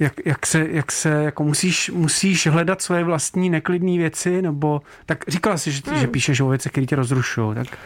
Jak, 0.00 0.12
jak 0.24 0.46
se, 0.46 0.66
jak 0.70 0.92
se 0.92 1.08
jako 1.08 1.44
musíš, 1.44 1.90
musíš 1.90 2.46
hledat 2.46 2.82
svoje 2.82 3.04
vlastní 3.04 3.50
neklidné 3.50 3.98
věci, 3.98 4.42
nebo 4.42 4.82
tak 5.06 5.24
říkala 5.28 5.56
jsi, 5.56 5.72
že, 5.72 5.82
hmm. 5.86 5.98
že 5.98 6.06
píšeš 6.06 6.40
o 6.40 6.48
věcech, 6.48 6.72
které 6.72 6.86
tě 6.86 6.96
rozrušují, 6.96 7.54
tak... 7.54 7.78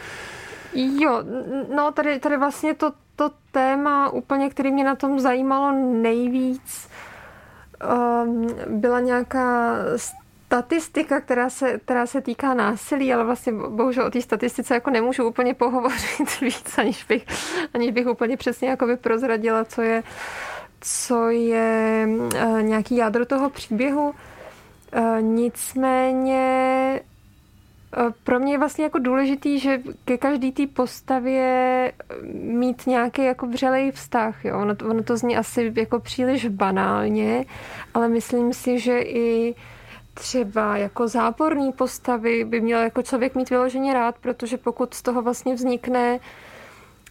Jo, 0.75 1.23
no 1.77 1.93
tady, 1.93 2.19
tady 2.19 2.37
vlastně 2.37 2.75
to, 2.75 2.93
to 3.17 3.31
téma 3.53 4.09
úplně, 4.09 4.51
který 4.51 4.73
mě 4.73 4.85
na 4.85 4.95
tom 4.95 5.21
zajímalo 5.21 5.73
nejvíc, 6.03 6.89
um, 8.25 8.47
byla 8.67 9.01
nějaká 9.01 9.75
statistika, 10.47 11.21
která 11.21 11.51
se, 11.51 11.79
která 11.79 12.07
se 12.07 12.21
týká 12.21 12.55
násilí, 12.55 13.13
ale 13.15 13.25
vlastně 13.25 13.53
bohužel 13.53 14.07
o 14.07 14.11
té 14.11 14.23
statistice 14.23 14.75
jako 14.75 14.91
nemůžu 14.91 15.29
úplně 15.29 15.55
pohovořit 15.55 16.41
víc, 16.41 16.79
aniž 16.79 17.05
bych, 17.05 17.25
aniž 17.75 17.91
bych 17.91 18.07
úplně 18.07 18.37
přesně 18.37 18.69
jako 18.69 18.87
prozradila, 19.01 19.65
co 19.65 19.83
je, 19.83 20.03
co 20.81 21.29
je 21.29 22.09
uh, 22.09 22.63
nějaký 22.63 22.97
jádro 22.97 23.27
toho 23.27 23.51
příběhu. 23.51 24.15
Uh, 24.97 25.21
nicméně 25.21 27.01
uh, 27.99 28.13
pro 28.25 28.41
mě 28.41 28.53
je 28.53 28.59
vlastně 28.59 28.85
jako 28.85 28.99
důležitý, 28.99 29.59
že 29.59 29.81
ke 30.05 30.19
každý 30.19 30.53
té 30.53 30.67
postavě 30.67 31.93
mít 32.33 32.87
nějaký 32.87 33.25
jako 33.25 33.47
vřelej 33.47 33.91
vztah. 33.91 34.45
Jo? 34.45 34.59
Ono, 34.59 34.77
to, 34.77 34.87
ono 34.87 35.03
to 35.03 35.17
zní 35.17 35.37
asi 35.37 35.73
jako 35.77 36.01
příliš 36.01 36.47
banálně, 36.47 37.45
ale 37.95 38.09
myslím 38.09 38.53
si, 38.53 38.79
že 38.79 39.01
i 39.01 39.55
třeba 40.17 40.77
jako 40.77 41.09
záporní 41.09 41.73
postavy 41.73 42.45
by 42.45 42.61
měl 42.61 42.81
jako 42.81 43.03
člověk 43.03 43.35
mít 43.35 43.51
vyloženě 43.51 43.95
rád, 43.95 44.19
protože 44.19 44.57
pokud 44.57 44.95
z 44.95 45.03
toho 45.03 45.23
vlastně 45.23 45.55
vznikne 45.55 46.19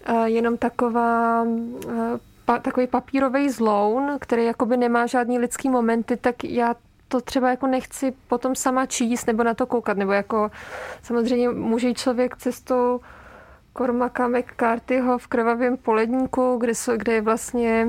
eh, 0.06 0.30
jenom 0.30 0.58
taková 0.58 1.46
eh, 1.90 2.60
takový 2.62 2.88
papírový 2.88 3.50
zloun, 3.50 4.18
který 4.22 4.46
jakoby 4.46 4.78
nemá 4.78 5.06
žádný 5.06 5.40
lidský 5.40 5.70
momenty, 5.70 6.18
tak 6.18 6.44
já 6.44 6.76
to 7.08 7.22
třeba 7.22 7.50
jako 7.50 7.68
nechci 7.68 8.14
potom 8.28 8.56
sama 8.56 8.86
číst 8.86 9.26
nebo 9.26 9.44
na 9.44 9.54
to 9.54 9.66
koukat, 9.66 9.98
nebo 9.98 10.12
jako 10.12 10.52
samozřejmě 11.04 11.50
může 11.50 11.94
člověk 11.94 12.38
cestou 12.38 13.00
Cormaca 13.78 14.28
McCarthyho 14.28 15.18
v 15.18 15.28
Krvavém 15.28 15.78
poledníku, 15.78 16.58
kde, 16.58 16.74
kde 16.98 17.14
je 17.14 17.22
vlastně 17.22 17.88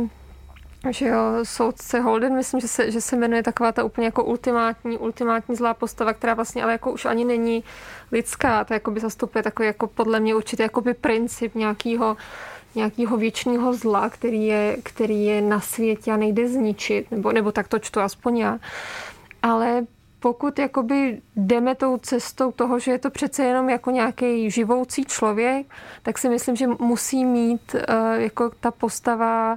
že 0.92 1.06
jo, 1.08 1.20
soudce 1.42 2.00
Holden, 2.00 2.36
myslím, 2.36 2.60
že 2.60 2.68
se, 2.68 2.90
že 2.90 3.00
se 3.00 3.16
jmenuje 3.16 3.42
taková 3.42 3.72
ta 3.72 3.84
úplně 3.84 4.06
jako 4.06 4.24
ultimátní, 4.24 4.98
ultimátní 4.98 5.56
zlá 5.56 5.74
postava, 5.74 6.12
která 6.12 6.34
vlastně 6.34 6.62
ale 6.62 6.72
jako 6.72 6.92
už 6.92 7.04
ani 7.04 7.24
není 7.24 7.64
lidská, 8.12 8.64
to 8.64 8.74
jako 8.74 8.90
by 8.90 9.00
zastupuje 9.00 9.42
takový 9.42 9.66
jako 9.66 9.86
podle 9.86 10.20
mě 10.20 10.34
určitě 10.34 10.62
jako 10.62 10.80
by 10.80 10.94
princip 10.94 11.54
nějakého 11.54 12.16
nějakého 12.74 13.16
věčného 13.16 13.72
zla, 13.72 14.08
který 14.08 14.46
je, 14.46 14.76
který 14.82 15.24
je 15.24 15.40
na 15.40 15.60
světě 15.60 16.12
a 16.12 16.16
nejde 16.16 16.48
zničit, 16.48 17.10
nebo, 17.10 17.32
nebo 17.32 17.52
tak 17.52 17.68
to 17.68 17.78
čtu 17.78 18.00
aspoň 18.00 18.38
já. 18.38 18.58
Ale 19.42 19.86
pokud 20.20 20.58
jakoby 20.58 21.20
jdeme 21.36 21.74
tou 21.74 21.96
cestou 21.96 22.52
toho, 22.52 22.78
že 22.78 22.90
je 22.90 22.98
to 22.98 23.10
přece 23.10 23.44
jenom 23.44 23.68
jako 23.68 23.90
nějaký 23.90 24.50
živoucí 24.50 25.04
člověk, 25.04 25.66
tak 26.02 26.18
si 26.18 26.28
myslím, 26.28 26.56
že 26.56 26.66
musí 26.66 27.24
mít 27.24 27.74
uh, 27.74 28.20
jako 28.20 28.50
ta 28.60 28.70
postava 28.70 29.56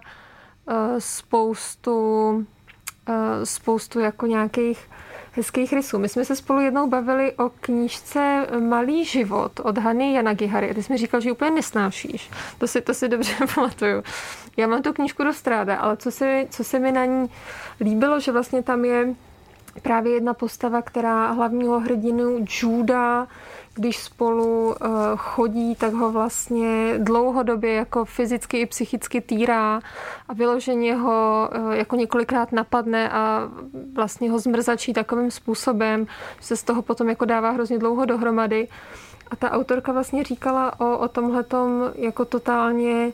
spoustu, 1.00 2.30
uh, 2.30 3.16
spoustu 3.44 4.00
jako 4.00 4.26
nějakých 4.26 4.90
hezkých 5.32 5.74
rysů. 5.74 6.00
My 6.00 6.10
jsme 6.10 6.26
se 6.26 6.36
spolu 6.36 6.62
jednou 6.62 6.88
bavili 6.88 7.34
o 7.34 7.50
knížce 7.50 8.48
Malý 8.60 9.06
život 9.06 9.60
od 9.64 9.78
Hany 9.78 10.14
Janagihary. 10.14 10.74
Ty 10.74 10.84
jsi 10.84 10.94
mi 10.94 10.98
říkal, 10.98 11.22
že 11.22 11.30
ji 11.30 11.34
úplně 11.34 11.52
nesnášíš. 11.52 12.30
To 12.58 12.68
si, 12.68 12.82
to 12.82 12.94
si 12.94 13.10
dobře 13.10 13.34
pamatuju. 13.56 14.04
Já 14.58 14.68
mám 14.68 14.82
tu 14.82 14.94
knížku 14.94 15.24
dost 15.24 15.48
ráda, 15.48 15.78
ale 15.78 15.98
co 15.98 16.12
se, 16.12 16.46
co 16.50 16.64
se 16.64 16.80
mi 16.80 16.92
na 16.92 17.06
ní 17.06 17.30
líbilo, 17.82 18.20
že 18.20 18.32
vlastně 18.32 18.64
tam 18.64 18.86
je 18.86 19.16
právě 19.84 20.14
jedna 20.14 20.34
postava, 20.34 20.82
která 20.82 21.32
hlavního 21.32 21.80
hrdinu 21.80 22.46
Juda, 22.62 23.28
když 23.76 23.98
spolu 23.98 24.76
eh, 24.76 24.88
chodí, 25.16 25.76
tak 25.76 25.94
ho 25.94 26.12
vlastně 26.12 26.94
dlouhodobě 26.98 27.74
jako 27.74 28.06
fyzicky 28.06 28.60
i 28.60 28.66
psychicky 28.66 29.22
týrá 29.22 29.82
a 30.28 30.34
vyloženě 30.34 30.96
ho 30.96 31.50
eh, 31.52 31.78
jako 31.78 31.96
několikrát 31.96 32.52
napadne 32.52 33.10
a 33.10 33.50
vlastně 33.94 34.32
ho 34.32 34.40
zmrzačí 34.40 34.94
takovým 34.94 35.32
způsobem, 35.32 36.08
že 36.40 36.46
se 36.48 36.56
z 36.56 36.64
toho 36.64 36.82
potom 36.82 37.10
jako 37.10 37.26
dává 37.26 37.52
hrozně 37.52 37.80
dlouho 37.80 38.06
dohromady. 38.06 38.68
A 39.32 39.36
ta 39.36 39.52
autorka 39.52 39.92
vlastně 39.92 40.24
říkala 40.24 40.80
o, 40.80 40.98
o 40.98 41.08
tomhletom 41.08 41.92
jako 41.96 42.26
totálně 42.26 43.12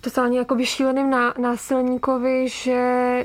totálně 0.00 0.38
jako 0.38 0.56
šíleným 0.64 1.10
násilníkovi, 1.38 2.48
že, 2.48 3.24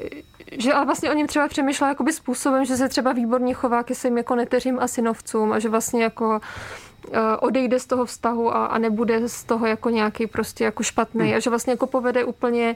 že 0.51 0.73
ale 0.73 0.85
vlastně 0.85 1.11
o 1.11 1.13
něm 1.13 1.27
třeba 1.27 1.47
přemýšlela 1.47 1.89
jakoby 1.89 2.13
způsobem, 2.13 2.65
že 2.65 2.77
se 2.77 2.89
třeba 2.89 3.11
výborně 3.11 3.53
chová 3.53 3.83
ke 3.83 3.95
svým 3.95 4.17
jako 4.17 4.35
neteřím 4.35 4.79
a 4.79 4.87
synovcům 4.87 5.53
a 5.53 5.59
že 5.59 5.69
vlastně 5.69 6.03
jako 6.03 6.39
eh, 7.11 7.19
odejde 7.39 7.79
z 7.79 7.85
toho 7.85 8.05
vztahu 8.05 8.55
a, 8.55 8.65
a 8.65 8.77
nebude 8.77 9.29
z 9.29 9.43
toho 9.43 9.65
jako 9.65 9.89
nějaký 9.89 10.27
prostě 10.27 10.63
jako 10.63 10.83
špatný 10.83 11.27
hmm. 11.27 11.35
a 11.35 11.39
že 11.39 11.49
vlastně 11.49 11.73
jako 11.73 11.87
povede 11.87 12.23
úplně 12.23 12.75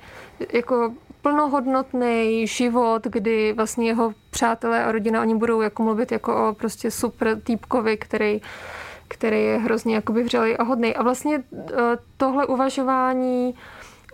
jako 0.54 0.94
plnohodnotný 1.22 2.48
život, 2.48 3.08
kdy 3.08 3.54
vlastně 3.54 3.88
jeho 3.88 4.14
přátelé 4.30 4.84
a 4.84 4.92
rodina 4.92 5.22
oni 5.22 5.36
budou 5.36 5.62
jako 5.62 5.84
mluvit 5.84 6.12
jako 6.12 6.50
o 6.50 6.54
prostě 6.54 6.92
super 6.92 7.42
týpkovi, 7.42 7.98
který 7.98 8.42
který 9.10 9.44
je 9.44 9.58
hrozně 9.58 9.96
jakoby 9.96 10.24
vřelý 10.24 10.58
a 10.58 10.64
hodný. 10.64 10.96
A 10.96 11.04
vlastně 11.04 11.44
eh, 11.54 11.74
tohle 12.18 12.46
uvažování 12.46 13.56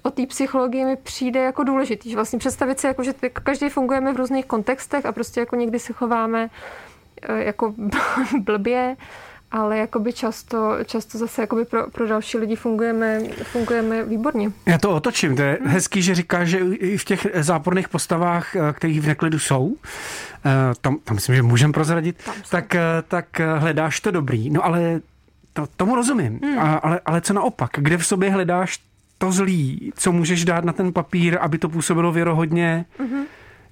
o 0.06 0.12
té 0.12 0.26
psychologii 0.26 0.86
mi 0.86 0.96
přijde 0.96 1.40
jako 1.40 1.64
důležitý. 1.64 2.10
Že 2.10 2.16
vlastně 2.16 2.40
představit 2.40 2.80
si, 2.80 2.88
jako, 2.88 3.04
že 3.04 3.14
každý 3.44 3.70
fungujeme 3.70 4.14
v 4.14 4.18
různých 4.18 4.46
kontextech 4.46 5.06
a 5.06 5.12
prostě 5.12 5.40
jako 5.40 5.56
někdy 5.56 5.80
se 5.80 5.94
chováme 5.94 6.50
eh, 7.22 7.44
jako 7.44 7.74
blbě, 8.40 8.96
ale 9.52 9.78
jakoby 9.78 10.14
často, 10.14 10.78
často 10.86 11.18
zase 11.18 11.42
jakoby 11.42 11.66
pro, 11.66 11.90
pro 11.90 12.08
další 12.08 12.38
lidi 12.38 12.56
fungujeme, 12.56 13.20
fungujeme 13.44 14.04
výborně. 14.04 14.52
Já 14.66 14.78
to 14.78 14.92
otočím. 14.92 15.36
To 15.36 15.42
je 15.42 15.58
hmm. 15.62 15.72
hezký, 15.72 16.02
že 16.02 16.16
říká, 16.16 16.46
že 16.46 16.60
i 16.60 16.98
v 16.98 17.06
těch 17.06 17.28
záporných 17.34 17.90
postavách, 17.90 18.56
eh, 18.56 18.74
které 18.74 19.00
v 19.00 19.08
neklidu 19.08 19.40
jsou, 19.40 19.76
eh, 20.46 20.52
tam, 20.82 20.98
tam 21.04 21.16
myslím, 21.16 21.36
že 21.36 21.42
můžem 21.42 21.72
prozradit, 21.72 22.30
tak, 22.50 22.76
tak 23.08 23.40
hledáš 23.58 24.00
to 24.00 24.12
dobrý. 24.12 24.50
No 24.50 24.66
ale 24.66 25.02
to, 25.54 25.68
tomu 25.76 25.96
rozumím. 25.96 26.40
Hmm. 26.44 26.60
A, 26.60 26.76
ale, 26.76 27.00
ale 27.06 27.22
co 27.22 27.34
naopak? 27.34 27.70
Kde 27.78 27.98
v 27.98 28.06
sobě 28.06 28.30
hledáš 28.30 28.80
to 29.18 29.32
zlý, 29.32 29.92
co 29.96 30.12
můžeš 30.12 30.46
dát 30.46 30.66
na 30.66 30.74
ten 30.74 30.94
papír, 30.94 31.38
aby 31.42 31.58
to 31.58 31.70
působilo 31.70 32.12
věrohodně. 32.12 32.86
Mm-hmm. 33.00 33.24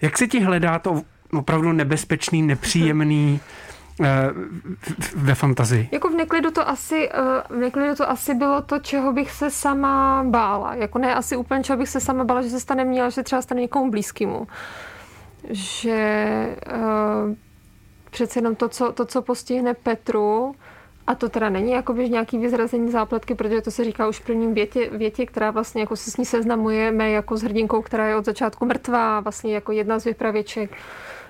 Jak 0.02 0.18
se 0.18 0.28
ti 0.28 0.40
hledá 0.40 0.80
to 0.80 1.02
opravdu 1.34 1.72
nebezpečný, 1.72 2.42
nepříjemný 2.42 3.40
mm-hmm. 4.00 4.78
ve 5.16 5.36
fantazii? 5.36 5.90
Jako 5.92 6.10
v 6.10 6.16
neklidu 6.16 6.52
to 6.52 6.70
asi, 6.70 7.10
eh, 7.14 7.44
v 7.50 7.58
neklidu 7.58 7.96
to 7.96 8.10
asi 8.10 8.34
bylo 8.34 8.62
to, 8.62 8.80
čeho 8.80 9.14
bych 9.14 9.32
se 9.32 9.50
sama 9.50 10.24
bála. 10.28 10.76
Jako 10.76 11.00
ne 11.00 11.16
asi 11.16 11.36
úplně, 11.36 11.64
čeho 11.64 11.78
bych 11.78 11.90
se 11.90 12.00
sama 12.00 12.24
bála, 12.24 12.42
že 12.42 12.50
se 12.50 12.60
stane 12.60 12.86
mně, 12.86 13.02
ale 13.02 13.12
že 13.12 13.24
třeba 13.24 13.42
stane 13.42 13.62
někomu 13.62 13.92
blízkému. 13.92 14.48
Že 15.50 16.48
uh, 16.76 17.36
přece 18.10 18.40
jenom 18.40 18.56
to 18.56 18.70
co, 18.70 18.92
to, 18.92 19.06
co 19.06 19.22
postihne 19.22 19.74
Petru, 19.74 20.56
a 21.08 21.16
to 21.16 21.30
teda 21.30 21.50
není 21.50 21.72
jako 21.72 21.94
nějaký 21.94 22.38
vyzrazení 22.38 22.92
zápletky, 22.92 23.36
protože 23.36 23.62
to 23.62 23.72
se 23.72 23.84
říká 23.84 24.08
už 24.08 24.20
v 24.20 24.26
prvním 24.26 24.54
větě, 24.54 24.90
větě, 24.90 25.26
která 25.26 25.52
vlastně 25.52 25.82
jako 25.82 25.96
se 25.96 26.12
s 26.12 26.18
ní 26.18 26.26
seznamujeme 26.26 27.12
jako 27.12 27.38
s 27.38 27.44
hrdinkou, 27.44 27.82
která 27.82 28.08
je 28.08 28.16
od 28.16 28.26
začátku 28.26 28.66
mrtvá, 28.66 29.20
vlastně 29.20 29.54
jako 29.54 29.72
jedna 29.72 30.00
z 30.00 30.06
vypravěček 30.06 30.78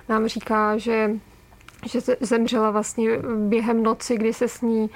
nám 0.08 0.26
říká, 0.26 0.76
že, 0.76 1.10
že 1.86 2.00
zemřela 2.20 2.70
vlastně 2.70 3.10
během 3.48 3.82
noci, 3.82 4.16
kdy 4.16 4.32
se 4.32 4.48
s 4.48 4.60
ní 4.60 4.90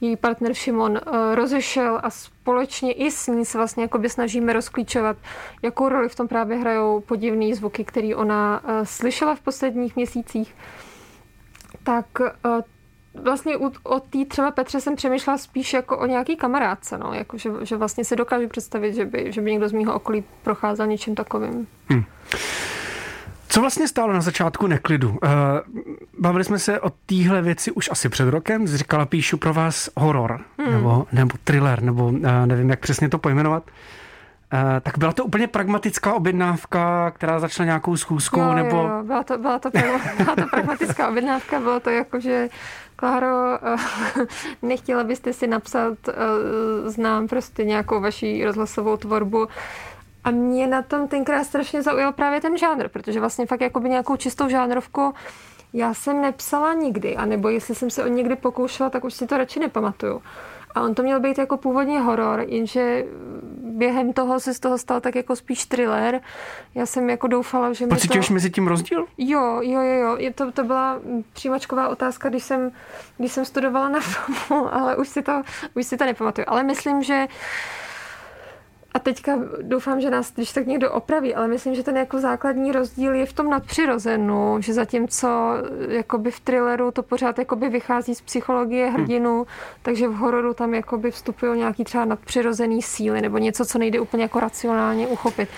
její 0.00 0.16
partner 0.16 0.54
Šimon 0.54 0.96
eh, 0.96 1.34
rozešel 1.34 2.00
a 2.02 2.10
společně 2.10 2.92
i 2.92 3.10
s 3.10 3.26
ní 3.26 3.44
se 3.44 3.58
vlastně 3.58 3.82
jakoby 3.82 4.08
snažíme 4.08 4.52
rozklíčovat, 4.52 5.16
jakou 5.62 5.88
roli 5.88 6.08
v 6.08 6.14
tom 6.14 6.28
právě 6.28 6.56
hrajou 6.56 7.00
podivné 7.00 7.54
zvuky, 7.54 7.84
které 7.84 8.16
ona 8.16 8.62
eh, 8.64 8.86
slyšela 8.86 9.34
v 9.34 9.40
posledních 9.40 9.96
měsících. 9.96 10.54
Tak 11.82 12.06
eh, 12.20 12.73
vlastně 13.22 13.56
u, 13.56 13.72
o 13.82 14.00
té 14.00 14.24
třeba 14.28 14.50
Petře 14.50 14.80
jsem 14.80 14.96
přemýšlela 14.96 15.38
spíš 15.38 15.72
jako 15.72 15.98
o 15.98 16.06
nějaký 16.06 16.36
kamarádce, 16.36 16.98
no, 16.98 17.12
jako, 17.12 17.38
že, 17.38 17.50
že 17.62 17.76
vlastně 17.76 18.04
si 18.04 18.16
dokážu 18.16 18.48
představit, 18.48 18.94
že 18.94 19.04
by, 19.04 19.32
že 19.32 19.40
by 19.40 19.50
někdo 19.50 19.68
z 19.68 19.72
mého 19.72 19.94
okolí 19.94 20.24
procházel 20.42 20.86
něčím 20.86 21.14
takovým. 21.14 21.66
Hmm. 21.88 22.04
Co 23.48 23.60
vlastně 23.60 23.88
stálo 23.88 24.12
na 24.12 24.20
začátku 24.20 24.66
neklidu? 24.66 25.08
Uh, 25.08 25.18
bavili 26.18 26.44
jsme 26.44 26.58
se 26.58 26.80
o 26.80 26.90
téhle 27.06 27.42
věci 27.42 27.72
už 27.72 27.90
asi 27.90 28.08
před 28.08 28.28
rokem. 28.28 28.66
Říkala, 28.66 29.06
píšu 29.06 29.36
pro 29.36 29.54
vás 29.54 29.90
horor, 29.96 30.40
hmm. 30.58 30.72
nebo, 30.72 31.06
nebo 31.12 31.30
thriller, 31.44 31.82
nebo 31.82 32.06
uh, 32.06 32.20
nevím, 32.46 32.70
jak 32.70 32.80
přesně 32.80 33.08
to 33.08 33.18
pojmenovat. 33.18 33.62
Uh, 34.54 34.80
tak 34.82 34.98
byla 34.98 35.12
to 35.12 35.24
úplně 35.24 35.48
pragmatická 35.48 36.14
objednávka, 36.14 37.10
která 37.10 37.40
začala 37.40 37.64
nějakou 37.64 37.96
schůzkou, 37.96 38.40
jo, 38.40 38.54
nebo... 38.54 38.76
Jo, 38.76 39.02
byla 39.02 39.22
to, 39.22 39.38
byla, 39.38 39.58
to, 39.58 39.70
byla 40.18 40.36
to 40.36 40.46
pragmatická 40.50 41.08
objednávka, 41.08 41.60
bylo 41.60 41.80
to 41.80 41.90
jako, 41.90 42.20
že 42.20 42.48
Kláro, 42.96 43.58
eh, 43.66 43.76
nechtěla 44.62 45.04
byste 45.04 45.32
si 45.32 45.46
napsat, 45.46 45.98
eh, 46.08 46.90
znám 46.90 47.28
prostě 47.28 47.64
nějakou 47.64 48.00
vaší 48.00 48.44
rozhlasovou 48.44 48.96
tvorbu, 48.96 49.48
a 50.24 50.30
mě 50.30 50.66
na 50.66 50.82
tom 50.82 51.08
tenkrát 51.08 51.44
strašně 51.44 51.82
zaujal 51.82 52.12
právě 52.12 52.40
ten 52.40 52.58
žánr, 52.58 52.88
protože 52.88 53.20
vlastně 53.20 53.46
fakt 53.46 53.60
jakoby 53.60 53.88
nějakou 53.88 54.16
čistou 54.16 54.48
žánrovku 54.48 55.14
já 55.74 55.94
jsem 55.94 56.22
nepsala 56.22 56.74
nikdy, 56.74 57.16
anebo 57.16 57.48
jestli 57.48 57.74
jsem 57.74 57.90
se 57.90 58.04
o 58.04 58.08
někdy 58.08 58.36
pokoušela, 58.36 58.90
tak 58.90 59.04
už 59.04 59.14
si 59.14 59.26
to 59.26 59.36
radši 59.36 59.60
nepamatuju. 59.60 60.22
A 60.74 60.80
on 60.80 60.94
to 60.94 61.02
měl 61.02 61.20
být 61.20 61.38
jako 61.38 61.56
původně 61.56 62.00
horor, 62.00 62.44
jenže 62.48 63.04
během 63.74 64.12
toho 64.12 64.40
se 64.40 64.54
z 64.54 64.60
toho 64.60 64.78
stal 64.78 65.00
tak 65.00 65.14
jako 65.14 65.36
spíš 65.36 65.66
thriller. 65.66 66.20
Já 66.74 66.86
jsem 66.86 67.10
jako 67.10 67.26
doufala, 67.26 67.72
že 67.72 67.86
Pocituješ 67.86 68.28
to... 68.28 68.34
mezi 68.34 68.50
tím 68.50 68.66
rozdíl? 68.66 69.06
Jo, 69.18 69.60
jo, 69.62 69.80
jo, 69.80 69.94
jo. 69.94 70.16
Je 70.18 70.32
to, 70.32 70.52
to 70.52 70.64
byla 70.64 71.00
přímačková 71.32 71.88
otázka, 71.88 72.28
když 72.28 72.44
jsem, 72.44 72.70
když 73.18 73.32
jsem 73.32 73.44
studovala 73.44 73.88
na 73.88 74.00
FAMu, 74.00 74.68
ale 74.74 74.96
už 74.96 75.08
si 75.08 75.22
to, 75.22 75.42
už 75.74 75.86
si 75.86 75.96
to 75.96 76.04
nepamatuju. 76.04 76.44
Ale 76.48 76.62
myslím, 76.62 77.02
že 77.02 77.26
a 78.94 78.98
teďka 78.98 79.38
doufám, 79.62 80.00
že 80.00 80.10
nás 80.10 80.32
když 80.34 80.52
tak 80.52 80.66
někdo 80.66 80.92
opraví, 80.92 81.34
ale 81.34 81.48
myslím, 81.48 81.74
že 81.74 81.82
ten 81.82 81.96
jako 81.96 82.20
základní 82.20 82.72
rozdíl 82.72 83.14
je 83.14 83.26
v 83.26 83.32
tom 83.32 83.50
nadpřirozenu, 83.50 84.56
že 84.60 84.72
zatímco 84.72 85.28
jakoby 85.88 86.30
v 86.30 86.40
thrilleru 86.40 86.90
to 86.90 87.02
pořád 87.02 87.38
jakoby 87.38 87.68
vychází 87.68 88.14
z 88.14 88.20
psychologie 88.20 88.86
hmm. 88.86 88.94
hrdinu, 88.94 89.36
hmm. 89.36 89.46
takže 89.82 90.08
v 90.08 90.14
hororu 90.14 90.54
tam 90.54 90.74
jakoby 90.74 91.10
vstupují 91.10 91.58
nějaký 91.58 91.84
třeba 91.84 92.04
nadpřirozený 92.04 92.82
síly 92.82 93.20
nebo 93.20 93.38
něco, 93.38 93.64
co 93.64 93.78
nejde 93.78 94.00
úplně 94.00 94.22
jako 94.22 94.40
racionálně 94.40 95.06
uchopit. 95.06 95.48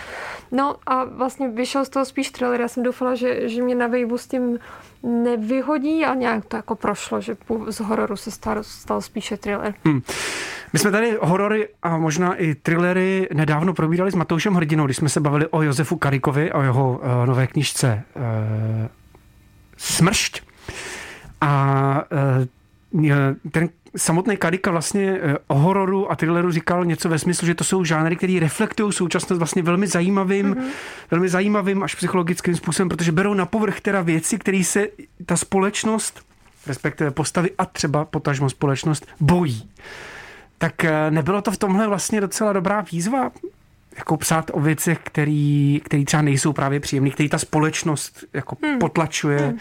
No 0.53 0.77
a 0.87 1.05
vlastně 1.05 1.49
vyšel 1.49 1.85
z 1.85 1.89
toho 1.89 2.05
spíš 2.05 2.31
thriller. 2.31 2.61
Já 2.61 2.69
jsem 2.69 2.83
doufala, 2.83 3.15
že, 3.15 3.49
že 3.49 3.63
mě 3.63 3.75
na 3.75 3.87
Waveu 3.87 4.19
s 4.19 4.27
tím 4.27 4.59
nevyhodí 5.03 6.05
a 6.05 6.15
nějak 6.15 6.45
to 6.45 6.57
jako 6.57 6.75
prošlo, 6.75 7.21
že 7.21 7.37
z 7.69 7.81
hororu 7.81 8.17
se 8.17 8.31
stal, 8.31 8.57
stal 8.63 9.01
spíše 9.01 9.37
thriller. 9.37 9.75
Hmm. 9.85 10.03
My 10.73 10.79
jsme 10.79 10.91
tady 10.91 11.19
horory 11.21 11.69
a 11.83 11.99
možná 11.99 12.35
i 12.35 12.55
thrillery 12.55 13.29
nedávno 13.35 13.75
probírali 13.75 14.11
s 14.11 14.15
Matoušem 14.15 14.55
Hrdinou, 14.55 14.85
když 14.85 14.97
jsme 14.97 15.09
se 15.09 15.21
bavili 15.21 15.47
o 15.47 15.63
Josefu 15.63 15.97
Karikovi, 15.97 16.53
o 16.53 16.63
jeho 16.63 17.01
uh, 17.03 17.27
nové 17.27 17.47
knižce 17.47 18.03
uh, 18.17 18.23
Smršť. 19.77 20.43
A 21.41 22.03
uh, 22.93 23.51
ten 23.51 23.69
samotný 23.97 24.37
Kadika 24.37 24.71
vlastně 24.71 25.19
eh, 25.23 25.37
o 25.47 25.55
hororu 25.55 26.13
a 26.13 26.17
thrilleru 26.17 26.51
říkal 26.51 26.85
něco 26.85 27.09
ve 27.09 27.19
smyslu, 27.19 27.47
že 27.47 27.55
to 27.55 27.65
jsou 27.65 27.85
žánry, 27.85 28.17
které 28.17 28.41
reflektují 28.41 28.93
současnost 28.93 29.39
vlastně 29.39 29.63
velmi 29.63 29.87
zajímavým, 29.87 30.55
mm-hmm. 30.55 30.69
velmi 31.11 31.29
zajímavým 31.29 31.83
až 31.83 31.95
psychologickým 31.95 32.57
způsobem, 32.57 32.89
protože 32.89 33.13
berou 33.13 33.35
na 33.35 33.47
povrch 33.47 33.81
teda 33.81 34.03
věci, 34.03 34.39
které 34.39 34.65
se 34.65 34.89
ta 35.27 35.37
společnost, 35.37 36.23
respektive 36.67 37.11
postavy 37.11 37.51
a 37.59 37.67
třeba 37.67 38.05
potažmo 38.05 38.51
společnost 38.51 39.07
bojí. 39.21 39.71
Tak 40.59 40.85
eh, 40.85 41.11
nebylo 41.11 41.43
to 41.43 41.51
v 41.51 41.57
tomhle 41.57 41.89
vlastně 41.89 42.21
docela 42.21 42.53
dobrá 42.53 42.81
výzva 42.81 43.31
jako 43.97 44.17
psát 44.17 44.51
o 44.55 44.61
věcech, 44.61 44.99
který, 45.03 45.81
který 45.85 46.05
třeba 46.05 46.23
nejsou 46.23 46.53
právě 46.53 46.81
příjemné, 46.81 47.11
který 47.11 47.29
ta 47.29 47.39
společnost 47.39 48.25
jako 48.33 48.57
hmm. 48.63 48.79
potlačuje. 48.79 49.39
Hmm. 49.39 49.59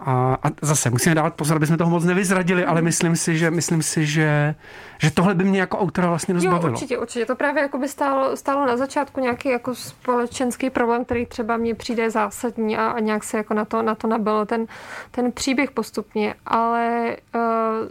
A, 0.00 0.38
a 0.42 0.50
zase 0.62 0.90
musíme 0.90 1.14
dávat 1.14 1.34
pozor, 1.34 1.56
aby 1.56 1.66
jsme 1.66 1.76
toho 1.76 1.90
moc 1.90 2.04
nevyzradili, 2.04 2.64
ale 2.64 2.82
myslím 2.82 3.16
si, 3.16 3.38
že, 3.38 3.50
myslím 3.50 3.82
si, 3.82 4.06
že, 4.06 4.54
že 4.98 5.10
tohle 5.10 5.34
by 5.34 5.44
mě 5.44 5.60
jako 5.60 5.78
autora 5.78 6.08
vlastně 6.08 6.34
dost 6.34 6.44
jo, 6.44 6.60
určitě, 6.62 6.98
určitě. 6.98 7.26
To 7.26 7.36
právě 7.36 7.62
jako 7.62 7.78
by 7.78 7.88
stálo, 7.88 8.36
stálo 8.36 8.66
na 8.66 8.76
začátku 8.76 9.20
nějaký 9.20 9.48
jako 9.48 9.74
společenský 9.74 10.70
problém, 10.70 11.04
který 11.04 11.26
třeba 11.26 11.56
mně 11.56 11.74
přijde 11.74 12.10
zásadní 12.10 12.76
a, 12.76 12.88
a 12.88 13.00
nějak 13.00 13.24
se 13.24 13.36
jako 13.36 13.54
na 13.54 13.64
to, 13.64 13.82
na 13.82 13.94
to 13.94 14.06
nabilo 14.08 14.44
ten, 14.44 14.66
ten 15.10 15.32
příběh 15.32 15.70
postupně. 15.70 16.34
Ale 16.46 17.16
uh, 17.34 17.40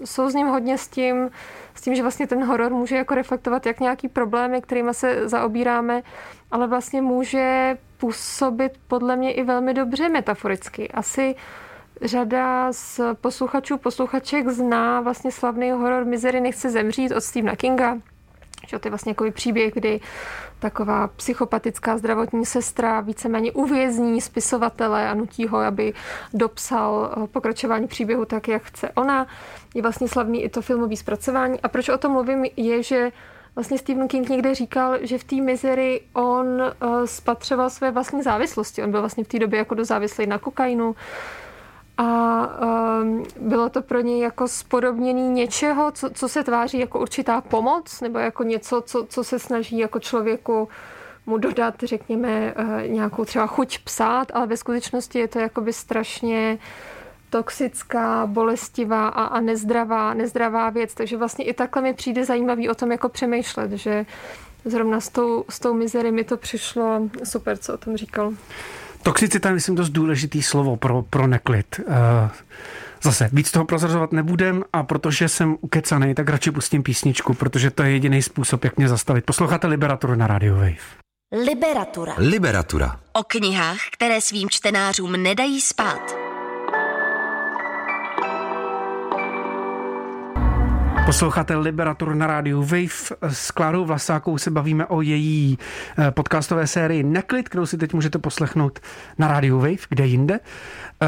jsou 0.05 0.29
s 0.29 0.33
ním 0.33 0.47
hodně 0.47 0.77
s 0.77 0.87
tím, 0.87 1.29
s 1.75 1.81
tím, 1.81 1.95
že 1.95 2.01
vlastně 2.01 2.27
ten 2.27 2.43
horor 2.45 2.71
může 2.71 2.95
jako 2.95 3.15
reflektovat 3.15 3.65
jak 3.65 3.79
nějaký 3.79 4.07
problémy, 4.07 4.61
kterými 4.61 4.93
se 4.93 5.29
zaobíráme, 5.29 6.01
ale 6.51 6.67
vlastně 6.67 7.01
může 7.01 7.77
působit 7.97 8.71
podle 8.87 9.15
mě 9.15 9.33
i 9.33 9.43
velmi 9.43 9.73
dobře 9.73 10.09
metaforicky. 10.09 10.91
Asi 10.91 11.35
řada 12.01 12.73
z 12.73 13.01
posluchačů, 13.21 13.77
posluchaček 13.77 14.49
zná 14.49 15.01
vlastně 15.01 15.31
slavný 15.31 15.71
horor 15.71 16.05
Misery 16.05 16.41
nechce 16.41 16.69
zemřít 16.69 17.11
od 17.11 17.21
Stephena 17.21 17.55
Kinga. 17.55 17.97
Že 18.67 18.79
to 18.79 18.87
je 18.87 18.91
vlastně 18.91 19.09
jako 19.09 19.31
příběh, 19.31 19.73
kdy 19.73 19.99
taková 20.59 21.07
psychopatická 21.07 21.97
zdravotní 21.97 22.45
sestra 22.45 23.01
víceméně 23.01 23.51
uvězní 23.51 24.21
spisovatele 24.21 25.09
a 25.09 25.13
nutí 25.13 25.47
ho, 25.47 25.57
aby 25.57 25.93
dopsal 26.33 27.11
eh, 27.23 27.27
pokračování 27.27 27.87
příběhu 27.87 28.25
tak, 28.25 28.47
jak 28.47 28.63
chce 28.63 28.89
ona. 28.89 29.27
Je 29.75 29.81
vlastně 29.81 30.07
slavný 30.07 30.43
i 30.43 30.49
to 30.49 30.61
filmové 30.61 30.95
zpracování. 30.95 31.61
A 31.61 31.67
proč 31.67 31.89
o 31.89 31.97
tom 31.97 32.11
mluvím, 32.11 32.45
je, 32.57 32.83
že 32.83 33.11
Vlastně 33.55 33.77
Stephen 33.77 34.07
King 34.07 34.29
někde 34.29 34.55
říkal, 34.55 34.97
že 35.01 35.17
v 35.17 35.23
té 35.23 35.35
mizery 35.35 36.01
on 36.13 36.45
uh, 36.45 37.05
spatřoval 37.05 37.69
své 37.69 37.91
vlastní 37.91 38.23
závislosti. 38.23 38.83
On 38.83 38.91
byl 38.91 38.99
vlastně 38.99 39.23
v 39.23 39.27
té 39.27 39.39
době 39.39 39.59
jako 39.59 39.75
dozávislý 39.75 40.27
na 40.27 40.37
kokainu 40.37 40.95
a 42.01 42.47
um, 43.01 43.23
bylo 43.41 43.69
to 43.69 43.81
pro 43.81 44.01
něj 44.01 44.19
jako 44.19 44.47
spodobnění 44.47 45.29
něčeho, 45.29 45.91
co, 45.91 46.09
co 46.09 46.29
se 46.29 46.43
tváří 46.43 46.79
jako 46.79 46.99
určitá 46.99 47.41
pomoc, 47.41 48.01
nebo 48.01 48.19
jako 48.19 48.43
něco, 48.43 48.81
co, 48.85 49.05
co 49.09 49.23
se 49.23 49.39
snaží 49.39 49.77
jako 49.77 49.99
člověku 49.99 50.69
mu 51.25 51.37
dodat, 51.37 51.75
řekněme, 51.83 52.53
uh, 52.59 52.87
nějakou 52.87 53.25
třeba 53.25 53.47
chuť 53.47 53.79
psát, 53.79 54.31
ale 54.33 54.47
ve 54.47 54.57
skutečnosti 54.57 55.19
je 55.19 55.27
to 55.27 55.39
jakoby 55.39 55.73
strašně 55.73 56.57
toxická, 57.29 58.25
bolestivá 58.25 59.07
a, 59.07 59.23
a 59.23 59.39
nezdravá, 59.39 60.13
nezdravá 60.13 60.69
věc. 60.69 60.93
Takže 60.93 61.17
vlastně 61.17 61.45
i 61.45 61.53
takhle 61.53 61.81
mi 61.81 61.93
přijde 61.93 62.25
zajímavý 62.25 62.69
o 62.69 62.75
tom 62.75 62.91
jako 62.91 63.09
přemýšlet, 63.09 63.71
že 63.71 64.05
zrovna 64.65 64.99
s 64.99 65.09
tou, 65.09 65.45
s 65.49 65.59
tou 65.59 65.73
mizery 65.73 66.11
mi 66.11 66.23
to 66.23 66.37
přišlo 66.37 67.09
super, 67.23 67.57
co 67.57 67.73
o 67.73 67.77
tom 67.77 67.97
říkal. 67.97 68.33
Toxicita 69.03 69.49
je, 69.49 69.55
myslím, 69.55 69.75
dost 69.75 69.89
důležitý 69.89 70.43
slovo 70.43 70.77
pro, 70.77 71.01
pro 71.01 71.27
neklid. 71.27 71.79
Uh, 71.79 71.95
zase, 73.03 73.29
víc 73.33 73.51
toho 73.51 73.65
prozrazovat 73.65 74.11
nebudem 74.11 74.63
a 74.73 74.83
protože 74.83 75.29
jsem 75.29 75.57
ukecaný, 75.61 76.15
tak 76.15 76.29
radši 76.29 76.51
pustím 76.51 76.83
písničku, 76.83 77.33
protože 77.33 77.71
to 77.71 77.83
je 77.83 77.91
jediný 77.91 78.21
způsob, 78.21 78.63
jak 78.63 78.77
mě 78.77 78.89
zastavit. 78.89 79.25
Posloucháte 79.25 79.67
Liberaturu 79.67 80.15
na 80.15 80.27
Radio 80.27 80.55
Wave. 80.55 81.01
Liberatura. 81.45 82.15
Liberatura. 82.17 82.99
O 83.13 83.23
knihách, 83.23 83.77
které 83.91 84.21
svým 84.21 84.49
čtenářům 84.49 85.11
nedají 85.11 85.61
spát. 85.61 86.20
Posloucháte 91.11 91.55
Liberator 91.55 92.15
na 92.15 92.27
rádiu 92.27 92.61
Wave. 92.61 93.15
S 93.27 93.51
Klárou 93.51 93.85
Vlasákou 93.85 94.37
se 94.37 94.51
bavíme 94.51 94.85
o 94.85 95.01
její 95.01 95.57
eh, 95.97 96.11
podcastové 96.11 96.67
sérii 96.67 97.03
Neklid, 97.03 97.49
kterou 97.49 97.65
si 97.65 97.77
teď 97.77 97.93
můžete 97.93 98.17
poslechnout 98.17 98.79
na 99.17 99.27
rádiu 99.27 99.57
Wave, 99.57 99.77
kde 99.89 100.05
jinde. 100.05 100.39
Eh, 101.01 101.07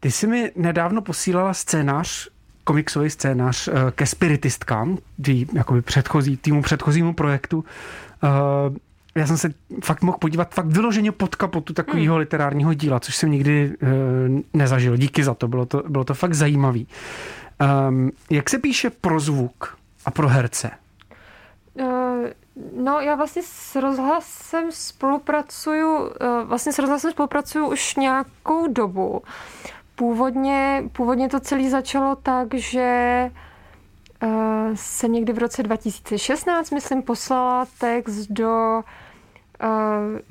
ty 0.00 0.10
jsi 0.10 0.26
mi 0.26 0.52
nedávno 0.56 1.02
posílala 1.02 1.54
scénář, 1.54 2.28
komiksový 2.64 3.10
scénář 3.10 3.68
eh, 3.68 3.72
ke 3.90 4.06
spiritistkám, 4.06 4.98
tý, 5.22 5.46
jakoby 5.52 5.82
předchozí, 5.82 6.36
týmu 6.36 6.62
předchozímu 6.62 7.14
projektu. 7.14 7.64
Já 9.14 9.26
jsem 9.26 9.36
se 9.38 9.50
fakt 9.84 10.02
mohl 10.02 10.18
podívat 10.18 10.54
fakt 10.54 10.66
vyloženě 10.66 11.12
pod 11.12 11.34
kapotu 11.36 11.72
takového 11.72 12.14
hmm. 12.14 12.20
literárního 12.20 12.74
díla, 12.74 13.00
což 13.00 13.16
jsem 13.16 13.30
nikdy 13.30 13.76
nezažil. 14.54 14.96
Díky 14.96 15.24
za 15.24 15.34
to, 15.34 15.48
bylo 15.48 15.66
to, 15.66 15.82
bylo 15.88 16.04
to 16.04 16.14
fakt 16.14 16.34
zajímavý. 16.34 16.86
Um, 17.88 18.10
jak 18.30 18.50
se 18.50 18.58
píše 18.58 18.90
pro 18.90 19.20
zvuk 19.20 19.78
a 20.04 20.10
pro 20.10 20.28
herce? 20.28 20.70
Uh, 21.74 21.86
no, 22.76 23.00
já 23.00 23.14
vlastně 23.14 23.42
s 23.44 23.76
rozhlasem 23.76 24.72
spolupracuju, 24.72 25.98
uh, 25.98 26.08
vlastně 26.44 26.72
s 26.72 26.78
rozhlasem 26.78 27.10
spolupracuju 27.10 27.66
už 27.66 27.96
nějakou 27.96 28.66
dobu. 28.66 29.22
Původně, 29.94 30.84
původně 30.92 31.28
to 31.28 31.40
celé 31.40 31.70
začalo 31.70 32.16
tak, 32.16 32.54
že 32.54 33.30
uh, 34.22 34.28
jsem 34.74 35.12
někdy 35.12 35.32
v 35.32 35.38
roce 35.38 35.62
2016, 35.62 36.70
myslím, 36.70 37.02
poslala 37.02 37.66
text 37.78 38.26
do 38.30 38.82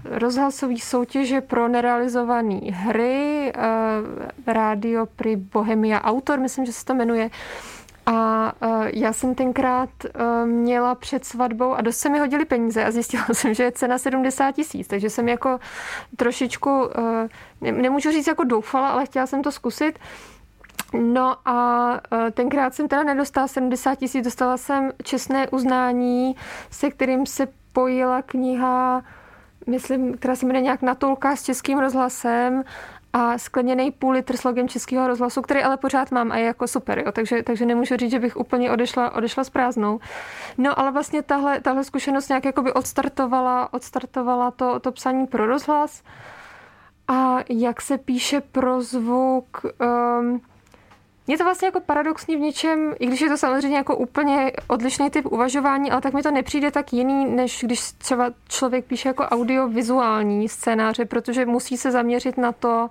rozhlasové 0.03 0.77
soutěže 0.79 1.41
pro 1.41 1.67
nerealizované 1.67 2.59
hry, 2.71 3.53
rádio 4.47 5.05
pri 5.05 5.35
Bohemia 5.35 6.03
Autor, 6.03 6.39
myslím, 6.39 6.65
že 6.65 6.73
se 6.73 6.85
to 6.85 6.93
jmenuje. 6.93 7.29
A 8.05 8.53
já 8.93 9.13
jsem 9.13 9.35
tenkrát 9.35 9.89
měla 10.45 10.95
před 10.95 11.25
svatbou 11.25 11.73
a 11.73 11.81
dost 11.81 11.97
se 11.97 12.09
mi 12.09 12.19
hodili 12.19 12.45
peníze 12.45 12.85
a 12.85 12.91
zjistila 12.91 13.25
jsem, 13.33 13.53
že 13.53 13.63
je 13.63 13.71
cena 13.71 13.97
70 13.97 14.51
tisíc, 14.51 14.87
takže 14.87 15.09
jsem 15.09 15.29
jako 15.29 15.59
trošičku, 16.15 16.89
nemůžu 17.61 18.11
říct 18.11 18.27
jako 18.27 18.43
doufala, 18.43 18.89
ale 18.89 19.05
chtěla 19.05 19.27
jsem 19.27 19.43
to 19.43 19.51
zkusit. 19.51 19.99
No 20.93 21.35
a 21.45 21.99
tenkrát 22.31 22.73
jsem 22.73 22.87
teda 22.87 23.03
nedostala 23.03 23.47
70 23.47 23.95
tisíc, 23.95 24.23
dostala 24.23 24.57
jsem 24.57 24.91
čestné 25.03 25.49
uznání, 25.49 26.35
se 26.71 26.89
kterým 26.89 27.25
se 27.25 27.47
pojila 27.73 28.21
kniha 28.21 29.03
myslím, 29.67 30.17
která 30.17 30.35
se 30.35 30.45
jmenuje 30.45 30.61
nějak 30.61 30.81
Natulka 30.81 31.35
s 31.35 31.43
českým 31.43 31.79
rozhlasem 31.79 32.63
a 33.13 33.37
skleněný 33.37 33.91
půl 33.91 34.11
litr 34.11 34.37
s 34.37 34.43
logem 34.43 34.67
českého 34.67 35.07
rozhlasu, 35.07 35.41
který 35.41 35.63
ale 35.63 35.77
pořád 35.77 36.11
mám 36.11 36.31
a 36.31 36.37
je 36.37 36.45
jako 36.45 36.67
super, 36.67 36.99
jo, 36.99 37.11
takže, 37.11 37.43
takže 37.43 37.65
nemůžu 37.65 37.97
říct, 37.97 38.11
že 38.11 38.19
bych 38.19 38.37
úplně 38.37 38.71
odešla, 38.71 39.15
odešla 39.15 39.43
s 39.43 39.49
prázdnou. 39.49 39.99
No 40.57 40.79
ale 40.79 40.91
vlastně 40.91 41.23
tahle, 41.23 41.61
tahle 41.61 41.83
zkušenost 41.83 42.29
nějak 42.29 42.45
jakoby 42.45 42.73
odstartovala, 42.73 43.73
odstartovala 43.73 44.51
to, 44.51 44.79
to 44.79 44.91
psaní 44.91 45.27
pro 45.27 45.45
rozhlas 45.45 46.03
a 47.07 47.37
jak 47.49 47.81
se 47.81 47.97
píše 47.97 48.41
pro 48.41 48.81
zvuk, 48.81 49.65
um, 50.19 50.41
je 51.27 51.37
to 51.37 51.43
vlastně 51.43 51.65
jako 51.65 51.79
paradoxní 51.79 52.35
v 52.35 52.39
něčem, 52.39 52.95
i 52.99 53.07
když 53.07 53.21
je 53.21 53.29
to 53.29 53.37
samozřejmě 53.37 53.77
jako 53.77 53.95
úplně 53.95 54.51
odlišný 54.67 55.09
typ 55.09 55.25
uvažování, 55.25 55.91
ale 55.91 56.01
tak 56.01 56.13
mi 56.13 56.23
to 56.23 56.31
nepřijde 56.31 56.71
tak 56.71 56.93
jiný, 56.93 57.25
než 57.25 57.63
když 57.63 57.91
třeba 57.91 58.31
člověk 58.47 58.85
píše 58.85 59.09
jako 59.09 59.23
audiovizuální 59.23 60.49
scénáře, 60.49 61.05
protože 61.05 61.45
musí 61.45 61.77
se 61.77 61.91
zaměřit 61.91 62.37
na 62.37 62.51
to, 62.51 62.89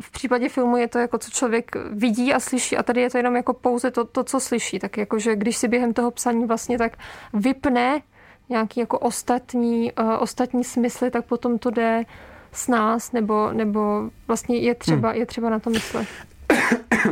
v 0.00 0.10
případě 0.10 0.48
filmu 0.48 0.76
je 0.76 0.88
to 0.88 0.98
jako, 0.98 1.18
co 1.18 1.30
člověk 1.30 1.76
vidí 1.90 2.34
a 2.34 2.40
slyší 2.40 2.76
a 2.76 2.82
tady 2.82 3.00
je 3.00 3.10
to 3.10 3.16
jenom 3.16 3.36
jako 3.36 3.52
pouze 3.52 3.90
to, 3.90 4.04
to 4.04 4.24
co 4.24 4.40
slyší. 4.40 4.78
Tak 4.78 4.96
jakože 4.96 5.36
když 5.36 5.56
si 5.56 5.68
během 5.68 5.94
toho 5.94 6.10
psaní 6.10 6.46
vlastně 6.46 6.78
tak 6.78 6.92
vypne 7.32 8.02
nějaký 8.48 8.80
jako 8.80 8.98
ostatní, 8.98 9.92
uh, 9.92 10.12
ostatní 10.18 10.64
smysly, 10.64 11.10
tak 11.10 11.24
potom 11.24 11.58
to 11.58 11.70
jde 11.70 12.04
s 12.52 12.68
nás, 12.68 13.12
nebo, 13.12 13.52
nebo 13.52 14.10
vlastně 14.26 14.56
je 14.56 14.74
třeba, 14.74 15.08
hmm. 15.08 15.18
je 15.18 15.26
třeba 15.26 15.50
na 15.50 15.58
to 15.58 15.70
myslet. 15.70 16.06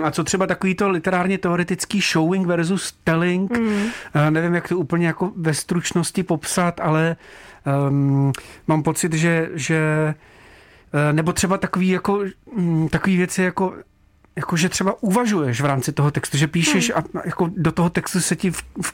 A 0.03 0.11
co 0.11 0.25
třeba 0.25 0.47
takový 0.47 0.75
to 0.75 0.91
literárně 0.91 1.39
teoretický 1.39 2.01
showing 2.01 2.47
versus 2.47 2.95
telling, 3.05 3.59
mm. 3.59 3.87
nevím, 4.31 4.55
jak 4.55 4.69
to 4.69 4.79
úplně 4.79 5.07
jako 5.07 5.33
ve 5.37 5.55
stručnosti 5.55 6.23
popsat, 6.23 6.81
ale 6.81 7.17
um, 7.89 8.33
mám 8.67 8.83
pocit, 8.83 9.13
že, 9.13 9.51
že 9.55 9.79
eh, 10.93 11.13
nebo 11.13 11.33
třeba 11.33 11.59
takový, 11.59 11.89
jako, 11.89 12.25
mm, 12.57 12.89
takový 12.89 13.17
věci 13.17 13.43
jako 13.43 13.75
jako, 14.37 14.57
že 14.57 14.69
třeba 14.69 15.03
uvažuješ 15.03 15.61
v 15.61 15.65
rámci 15.65 15.93
toho 15.93 16.11
textu, 16.11 16.37
že 16.39 16.47
píšeš 16.47 16.93
hmm. 16.95 17.05
a 17.15 17.23
jako 17.25 17.51
do 17.57 17.73
toho 17.73 17.91
textu 17.91 18.21
se 18.21 18.37
ti 18.37 18.53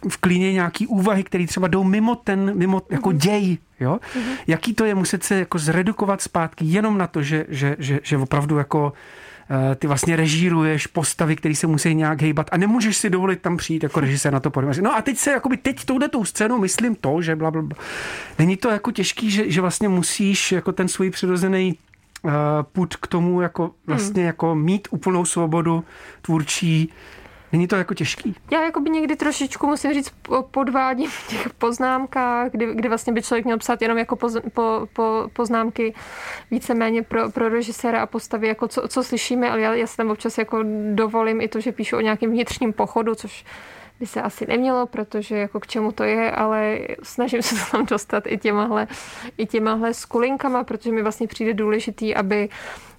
vklíně 0.08 0.52
nějaký 0.52 0.86
úvahy, 0.86 1.24
které 1.24 1.46
třeba 1.46 1.68
jdou 1.68 1.84
mimo 1.84 2.14
ten, 2.14 2.58
mimo 2.58 2.82
jako 2.90 3.08
hmm. 3.08 3.18
děj, 3.18 3.58
jo? 3.80 3.98
Hmm. 4.14 4.24
Jaký 4.46 4.74
to 4.74 4.84
je 4.84 4.94
muset 4.94 5.24
se 5.24 5.34
jako 5.34 5.58
zredukovat 5.58 6.22
zpátky 6.22 6.64
jenom 6.64 6.98
na 6.98 7.06
to, 7.06 7.22
že, 7.22 7.46
že, 7.48 7.76
že, 7.78 8.00
že 8.02 8.16
opravdu 8.16 8.58
jako 8.58 8.92
eh, 8.92 9.27
ty 9.76 9.86
vlastně 9.86 10.16
režíruješ 10.16 10.86
postavy, 10.86 11.36
které 11.36 11.54
se 11.54 11.66
musí 11.66 11.94
nějak 11.94 12.22
hejbat 12.22 12.48
a 12.52 12.56
nemůžeš 12.56 12.96
si 12.96 13.10
dovolit 13.10 13.40
tam 13.40 13.56
přijít 13.56 13.82
jako 13.82 14.00
režisér 14.00 14.32
na 14.32 14.40
to 14.40 14.50
podívat. 14.50 14.76
No 14.76 14.96
a 14.96 15.02
teď 15.02 15.18
se, 15.18 15.30
jakoby 15.30 15.56
teď 15.56 15.84
touhle 15.84 16.08
tu 16.08 16.24
scénu 16.24 16.58
myslím 16.58 16.94
to, 16.94 17.22
že 17.22 17.36
bla, 17.36 17.50
bla, 17.50 17.62
bla. 17.62 17.78
Není 18.38 18.56
to 18.56 18.68
jako 18.68 18.90
těžký, 18.90 19.30
že, 19.30 19.50
že 19.50 19.60
vlastně 19.60 19.88
musíš 19.88 20.52
jako 20.52 20.72
ten 20.72 20.88
svůj 20.88 21.10
přirozený 21.10 21.78
uh, 22.22 22.32
put 22.72 22.96
k 22.96 23.06
tomu 23.06 23.40
jako 23.40 23.70
vlastně 23.86 24.22
hmm. 24.22 24.26
jako 24.26 24.54
mít 24.54 24.88
úplnou 24.90 25.24
svobodu 25.24 25.84
tvůrčí, 26.22 26.92
Není 27.52 27.68
to 27.68 27.76
jako 27.76 27.94
těžký? 27.94 28.34
Já 28.50 28.64
jako 28.64 28.80
by 28.80 28.90
někdy 28.90 29.16
trošičku, 29.16 29.66
musím 29.66 29.94
říct, 29.94 30.12
podvádím 30.50 31.10
v 31.10 31.28
těch 31.28 31.50
poznámkách, 31.50 32.50
kdy, 32.50 32.74
kdy 32.74 32.88
vlastně 32.88 33.12
by 33.12 33.22
člověk 33.22 33.44
měl 33.44 33.58
psát 33.58 33.82
jenom 33.82 33.98
jako 33.98 34.16
poz, 34.16 34.36
po, 34.54 34.88
po, 34.92 35.30
poznámky 35.32 35.94
víceméně 36.50 37.02
pro, 37.02 37.30
pro 37.30 37.48
režiséra 37.48 38.02
a 38.02 38.06
postavy, 38.06 38.48
jako 38.48 38.68
co, 38.68 38.88
co 38.88 39.02
slyšíme, 39.02 39.50
ale 39.50 39.60
já, 39.60 39.74
já 39.74 39.86
se 39.86 39.96
tam 39.96 40.10
občas 40.10 40.38
jako 40.38 40.64
dovolím 40.94 41.40
i 41.40 41.48
to, 41.48 41.60
že 41.60 41.72
píšu 41.72 41.96
o 41.96 42.00
nějakém 42.00 42.30
vnitřním 42.30 42.72
pochodu, 42.72 43.14
což 43.14 43.44
by 44.00 44.06
se 44.06 44.22
asi 44.22 44.46
nemělo, 44.46 44.86
protože 44.86 45.38
jako 45.38 45.60
k 45.60 45.66
čemu 45.66 45.92
to 45.92 46.04
je, 46.04 46.30
ale 46.30 46.78
snažím 47.02 47.42
se 47.42 47.54
to 47.64 47.70
tam 47.70 47.86
dostat 47.86 48.24
i 48.26 48.38
těmahle, 48.38 48.86
i 49.38 49.46
těmahle 49.46 49.94
skulinkama, 49.94 50.64
protože 50.64 50.92
mi 50.92 51.02
vlastně 51.02 51.26
přijde 51.26 51.54
důležitý, 51.54 52.14
aby 52.14 52.48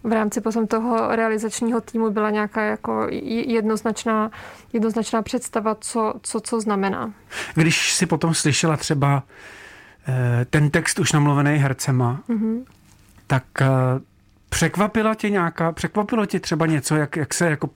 v 0.04 0.12
rámci 0.12 0.42
potom 0.42 0.68
toho 0.68 1.16
realizačního 1.16 1.82
týmu 1.82 2.10
byla 2.10 2.30
nějaká 2.30 2.62
jako 2.62 3.08
jednoznačná, 3.12 4.32
jednoznačná 4.74 5.22
představa, 5.22 5.76
co, 5.76 6.14
co, 6.22 6.40
co 6.40 6.62
znamená. 6.62 7.14
Když 7.56 7.94
si 7.94 8.06
potom 8.06 8.34
slyšela 8.34 8.78
třeba 8.78 9.24
eh, 10.08 10.46
ten 10.50 10.70
text 10.70 11.00
už 11.00 11.12
namluvený 11.12 11.58
hercema, 11.58 12.20
mm-hmm. 12.30 12.64
tak 13.28 13.44
eh, 13.62 13.68
Překvapila 14.50 15.16
tě 15.16 15.30
nějaká, 15.30 15.72
překvapilo 15.72 16.26
tě 16.26 16.40
třeba 16.40 16.66
něco, 16.66 16.96
jak, 16.96 17.16
jak 17.16 17.34
se 17.34 17.50
jako, 17.50 17.70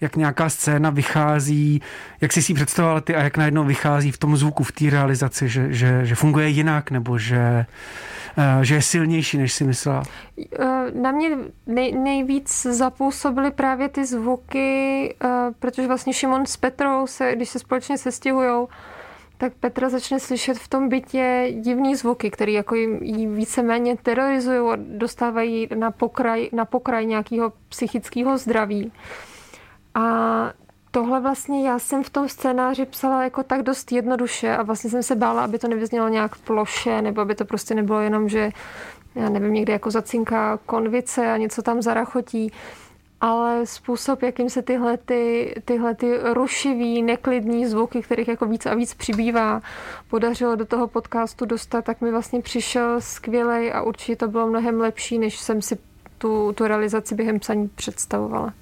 jak 0.00 0.16
nějaká 0.16 0.48
scéna 0.48 0.90
vychází, 0.90 1.82
jak 2.20 2.32
jsi 2.32 2.42
si 2.42 2.54
představovala 2.54 3.00
ty 3.00 3.14
a 3.14 3.22
jak 3.22 3.36
najednou 3.36 3.64
vychází 3.64 4.10
v 4.10 4.18
tom 4.18 4.36
zvuku, 4.36 4.64
v 4.64 4.72
té 4.72 4.90
realizaci, 4.90 5.48
že, 5.48 5.72
že, 5.72 6.06
že 6.06 6.14
funguje 6.14 6.48
jinak, 6.48 6.90
nebo 6.90 7.18
že, 7.18 7.66
eh, 8.38 8.64
že 8.64 8.74
je 8.74 8.82
silnější, 8.82 9.38
než 9.38 9.52
si 9.52 9.64
myslela? 9.64 10.02
Eh, 10.60 10.66
na 10.94 11.12
mě 11.12 11.30
nej, 11.66 11.92
nejvíc 11.92 12.66
zapůsobily 12.70 13.50
právě 13.50 13.88
ty 13.88 14.06
zvuky, 14.06 15.14
eh, 15.24 15.28
protože 15.58 15.86
vlastně 15.86 16.12
Šimon 16.12 16.46
s 16.46 16.56
Petrou 16.56 17.06
se, 17.06 17.36
když 17.36 17.48
se 17.48 17.58
společně 17.58 17.98
sestěhujou, 17.98 18.68
tak 19.38 19.52
Petra 19.54 19.88
začne 19.88 20.20
slyšet 20.20 20.58
v 20.58 20.68
tom 20.68 20.88
bytě 20.88 21.48
divný 21.60 21.96
zvuky, 21.96 22.30
které 22.30 22.52
jako 22.52 22.74
jí 22.74 23.26
víceméně 23.26 23.96
terorizují 23.96 24.72
a 24.72 24.76
dostávají 24.76 25.68
na 25.74 25.90
pokraj, 25.90 26.48
na 26.52 26.64
pokraj 26.64 27.06
nějakého 27.06 27.52
psychického 27.68 28.38
zdraví. 28.38 28.92
A 29.94 30.02
tohle 30.90 31.20
vlastně 31.20 31.68
já 31.68 31.78
jsem 31.78 32.04
v 32.04 32.10
tom 32.10 32.28
scénáři 32.28 32.86
psala 32.86 33.24
jako 33.24 33.42
tak 33.42 33.62
dost 33.62 33.92
jednoduše 33.92 34.56
a 34.56 34.62
vlastně 34.62 34.90
jsem 34.90 35.02
se 35.02 35.16
bála, 35.16 35.44
aby 35.44 35.58
to 35.58 35.68
nevyznělo 35.68 36.08
nějak 36.08 36.38
ploše, 36.38 37.02
nebo 37.02 37.20
aby 37.20 37.34
to 37.34 37.44
prostě 37.44 37.74
nebylo 37.74 38.00
jenom, 38.00 38.28
že 38.28 38.50
já 39.14 39.28
nevím, 39.28 39.52
někde 39.52 39.72
jako 39.72 39.90
zacinká 39.90 40.58
konvice 40.66 41.32
a 41.32 41.36
něco 41.36 41.62
tam 41.62 41.82
zarachotí 41.82 42.52
ale 43.20 43.66
způsob, 43.66 44.22
jakým 44.22 44.50
se 44.50 44.62
tyhle, 44.62 44.96
ty, 44.96 45.54
tyhle 45.64 45.94
ty 45.94 46.18
rušivý, 46.32 47.02
neklidní 47.02 47.66
zvuky, 47.66 48.02
kterých 48.02 48.28
jako 48.28 48.46
víc 48.46 48.66
a 48.66 48.74
víc 48.74 48.94
přibývá, 48.94 49.62
podařilo 50.10 50.56
do 50.56 50.64
toho 50.64 50.88
podcastu 50.88 51.44
dostat, 51.44 51.84
tak 51.84 52.00
mi 52.00 52.10
vlastně 52.10 52.40
přišel 52.40 53.00
skvělej 53.00 53.72
a 53.72 53.82
určitě 53.82 54.16
to 54.16 54.28
bylo 54.28 54.46
mnohem 54.46 54.80
lepší, 54.80 55.18
než 55.18 55.38
jsem 55.38 55.62
si 55.62 55.78
tu, 56.18 56.52
tu 56.52 56.66
realizaci 56.66 57.14
během 57.14 57.38
psaní 57.38 57.68
představovala. 57.68 58.54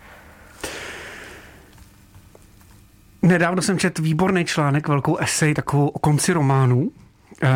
Nedávno 3.23 3.63
jsem 3.63 3.79
četl 3.79 4.03
výborný 4.03 4.45
článek, 4.45 4.89
velkou 4.89 5.17
esej, 5.17 5.55
takovou 5.55 5.89
o 5.89 5.99
konci 5.99 6.33
románu, 6.33 6.91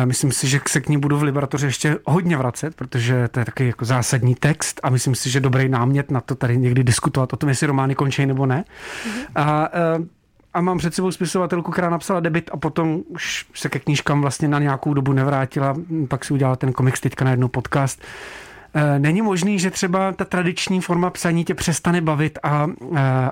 myslím 0.05 0.31
si, 0.31 0.47
že 0.47 0.59
se 0.67 0.81
k 0.81 0.89
ní 0.89 0.97
budu 0.97 1.17
v 1.17 1.23
Liberatoře 1.23 1.67
ještě 1.67 1.97
hodně 2.05 2.37
vracet, 2.37 2.75
protože 2.75 3.27
to 3.27 3.39
je 3.39 3.45
taky 3.45 3.67
jako 3.67 3.85
zásadní 3.85 4.35
text 4.35 4.79
a 4.83 4.89
myslím 4.89 5.15
si, 5.15 5.29
že 5.29 5.39
dobrý 5.39 5.69
námět 5.69 6.11
na 6.11 6.21
to 6.21 6.35
tady 6.35 6.57
někdy 6.57 6.83
diskutovat 6.83 7.33
o 7.33 7.37
tom, 7.37 7.49
jestli 7.49 7.67
romány 7.67 7.95
končí 7.95 8.25
nebo 8.25 8.45
ne. 8.45 8.63
Mm-hmm. 8.63 9.25
A, 9.35 9.69
eh, 9.73 10.03
a 10.53 10.61
mám 10.61 10.77
před 10.77 10.95
sebou 10.95 11.11
spisovatelku, 11.11 11.71
která 11.71 11.89
napsala 11.89 12.19
debit 12.19 12.49
a 12.53 12.57
potom 12.57 13.01
už 13.07 13.45
se 13.53 13.69
ke 13.69 13.79
knížkám 13.79 14.21
vlastně 14.21 14.47
na 14.47 14.59
nějakou 14.59 14.93
dobu 14.93 15.13
nevrátila, 15.13 15.75
pak 16.07 16.25
si 16.25 16.33
udělala 16.33 16.55
ten 16.55 16.73
komiks 16.73 16.99
teďka 16.99 17.25
na 17.25 17.31
jednou 17.31 17.47
podcast. 17.47 18.01
Eh, 18.73 18.99
není 18.99 19.21
možný, 19.21 19.59
že 19.59 19.71
třeba 19.71 20.11
ta 20.11 20.25
tradiční 20.25 20.81
forma 20.81 21.09
psaní 21.09 21.45
tě 21.45 21.53
přestane 21.53 22.01
bavit 22.01 22.39
a, 22.43 22.67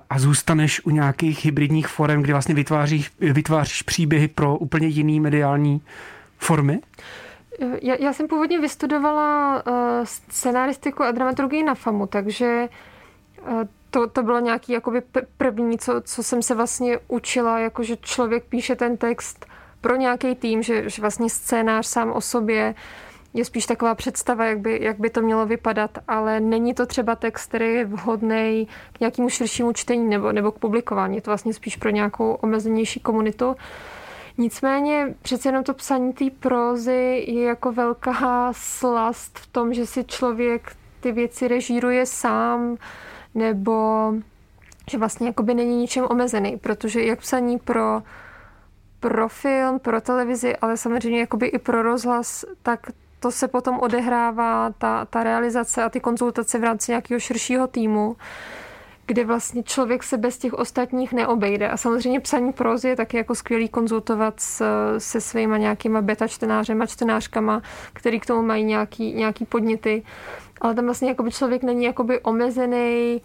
a 0.09 0.19
zůstaneš 0.19 0.85
u 0.85 0.89
nějakých 0.89 1.45
hybridních 1.45 1.87
forem, 1.87 2.21
kdy 2.21 2.33
vlastně 2.33 2.55
vytváříš, 2.55 3.11
vytváříš 3.19 3.81
příběhy 3.81 4.27
pro 4.27 4.57
úplně 4.57 4.87
jiný 4.87 5.19
mediální 5.19 5.81
formy? 6.39 6.79
Já, 7.81 7.95
já 7.99 8.13
jsem 8.13 8.27
původně 8.27 8.59
vystudovala 8.59 9.63
uh, 9.67 9.73
scenaristiku 10.03 11.03
a 11.03 11.11
dramaturgii 11.11 11.63
na 11.63 11.75
FAMu, 11.75 12.07
takže 12.07 12.69
uh, 13.41 13.63
to, 13.89 14.07
to 14.07 14.23
bylo 14.23 14.39
nějaký 14.39 14.71
jakoby 14.71 15.01
první, 15.37 15.77
co, 15.77 16.01
co 16.01 16.23
jsem 16.23 16.41
se 16.41 16.55
vlastně 16.55 16.99
učila, 17.07 17.59
jako 17.59 17.83
že 17.83 17.97
člověk 17.97 18.43
píše 18.43 18.75
ten 18.75 18.97
text 18.97 19.45
pro 19.81 19.95
nějaký 19.95 20.35
tým, 20.35 20.63
že, 20.63 20.89
že 20.89 21.01
vlastně 21.01 21.29
scénář 21.29 21.87
sám 21.87 22.11
o 22.11 22.21
sobě 22.21 22.75
je 23.33 23.45
spíš 23.45 23.65
taková 23.65 23.95
představa, 23.95 24.45
jak 24.45 24.59
by, 24.59 24.79
jak 24.81 24.99
by 24.99 25.09
to 25.09 25.21
mělo 25.21 25.45
vypadat, 25.45 25.97
ale 26.07 26.39
není 26.39 26.73
to 26.73 26.85
třeba 26.85 27.15
text, 27.15 27.47
který 27.47 27.73
je 27.73 27.85
vhodný 27.85 28.67
k 28.93 28.99
nějakému 28.99 29.29
širšímu 29.29 29.73
čtení 29.73 30.09
nebo, 30.09 30.31
nebo 30.31 30.51
k 30.51 30.59
publikování. 30.59 31.15
Je 31.15 31.21
to 31.21 31.31
vlastně 31.31 31.53
spíš 31.53 31.75
pro 31.75 31.89
nějakou 31.89 32.33
omezenější 32.33 32.99
komunitu. 32.99 33.55
Nicméně 34.39 35.15
přece 35.21 35.49
jenom 35.49 35.63
to 35.63 35.73
psaní 35.73 36.13
té 36.13 36.29
prózy 36.39 37.25
je 37.27 37.43
jako 37.43 37.71
velká 37.71 38.53
slast 38.53 39.39
v 39.39 39.47
tom, 39.47 39.73
že 39.73 39.85
si 39.85 40.03
člověk 40.03 40.75
ty 40.99 41.11
věci 41.11 41.47
režíruje 41.47 42.05
sám, 42.05 42.77
nebo 43.35 44.13
že 44.91 44.97
vlastně 44.97 45.27
jakoby 45.27 45.53
není 45.53 45.77
ničem 45.77 46.05
omezený, 46.09 46.57
protože 46.57 47.03
jak 47.03 47.19
psaní 47.19 47.59
pro, 47.59 48.03
pro 48.99 49.29
film, 49.29 49.79
pro 49.79 50.01
televizi, 50.01 50.55
ale 50.55 50.77
samozřejmě 50.77 51.19
jakoby 51.19 51.47
i 51.47 51.59
pro 51.59 51.83
rozhlas, 51.83 52.45
tak 52.63 52.79
to 53.19 53.31
se 53.31 53.47
potom 53.47 53.79
odehrává, 53.79 54.71
ta, 54.77 55.05
ta 55.05 55.23
realizace 55.23 55.83
a 55.83 55.89
ty 55.89 55.99
konzultace 55.99 56.59
v 56.59 56.63
rámci 56.63 56.91
nějakého 56.91 57.19
širšího 57.19 57.67
týmu 57.67 58.15
kde 59.09 59.25
vlastně 59.25 59.63
člověk 59.63 60.03
se 60.03 60.17
bez 60.17 60.37
těch 60.37 60.53
ostatních 60.53 61.13
neobejde. 61.13 61.69
A 61.69 61.77
samozřejmě 61.77 62.19
psaní 62.19 62.53
prózy 62.53 62.87
je 62.87 62.95
taky 62.95 63.17
jako 63.17 63.35
skvělý 63.35 63.69
konzultovat 63.69 64.39
s, 64.39 64.63
se 64.97 65.21
svýma 65.21 65.57
nějakýma 65.57 66.01
beta 66.01 66.27
čtenářema, 66.27 66.85
čtenářkama, 66.85 67.61
který 67.93 68.19
k 68.19 68.25
tomu 68.25 68.41
mají 68.41 68.63
nějaký, 68.63 69.13
nějaký 69.13 69.45
podněty. 69.45 70.03
Ale 70.61 70.75
tam 70.75 70.85
vlastně 70.85 71.09
jakoby 71.09 71.31
člověk 71.31 71.63
není 71.63 71.85
jakoby 71.85 72.19
omezený 72.19 73.21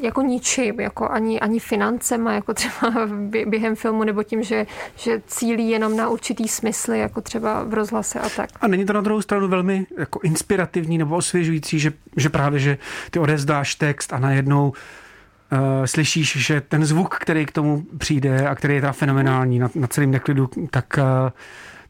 jako 0.00 0.22
ničím, 0.22 0.80
jako 0.80 1.08
ani, 1.08 1.40
ani 1.40 1.60
financema, 1.60 2.32
jako 2.32 2.54
třeba 2.54 2.92
během 3.46 3.76
filmu, 3.76 4.04
nebo 4.04 4.22
tím, 4.22 4.42
že, 4.42 4.66
že 4.96 5.22
cílí 5.26 5.70
jenom 5.70 5.96
na 5.96 6.08
určitý 6.08 6.48
smysly, 6.48 6.98
jako 6.98 7.20
třeba 7.20 7.64
v 7.64 7.74
rozhlase 7.74 8.20
a 8.20 8.28
tak. 8.28 8.50
A 8.60 8.68
není 8.68 8.84
to 8.84 8.92
na 8.92 9.00
druhou 9.00 9.22
stranu 9.22 9.48
velmi 9.48 9.86
jako 9.98 10.20
inspirativní 10.22 10.98
nebo 10.98 11.16
osvěžující, 11.16 11.78
že, 11.78 11.92
že 12.16 12.28
právě, 12.28 12.60
že 12.60 12.78
ty 13.10 13.18
odezdáš 13.18 13.74
text 13.74 14.12
a 14.12 14.18
najednou 14.18 14.72
uh, 15.52 15.58
slyšíš, 15.84 16.36
že 16.36 16.60
ten 16.60 16.84
zvuk, 16.84 17.14
který 17.14 17.46
k 17.46 17.52
tomu 17.52 17.82
přijde 17.98 18.48
a 18.48 18.54
který 18.54 18.74
je 18.74 18.80
teda 18.80 18.92
fenomenální 18.92 19.58
na, 19.58 19.70
na 19.74 19.86
celém 19.86 20.10
neklidu, 20.10 20.50
tak 20.70 20.98
uh, 20.98 21.30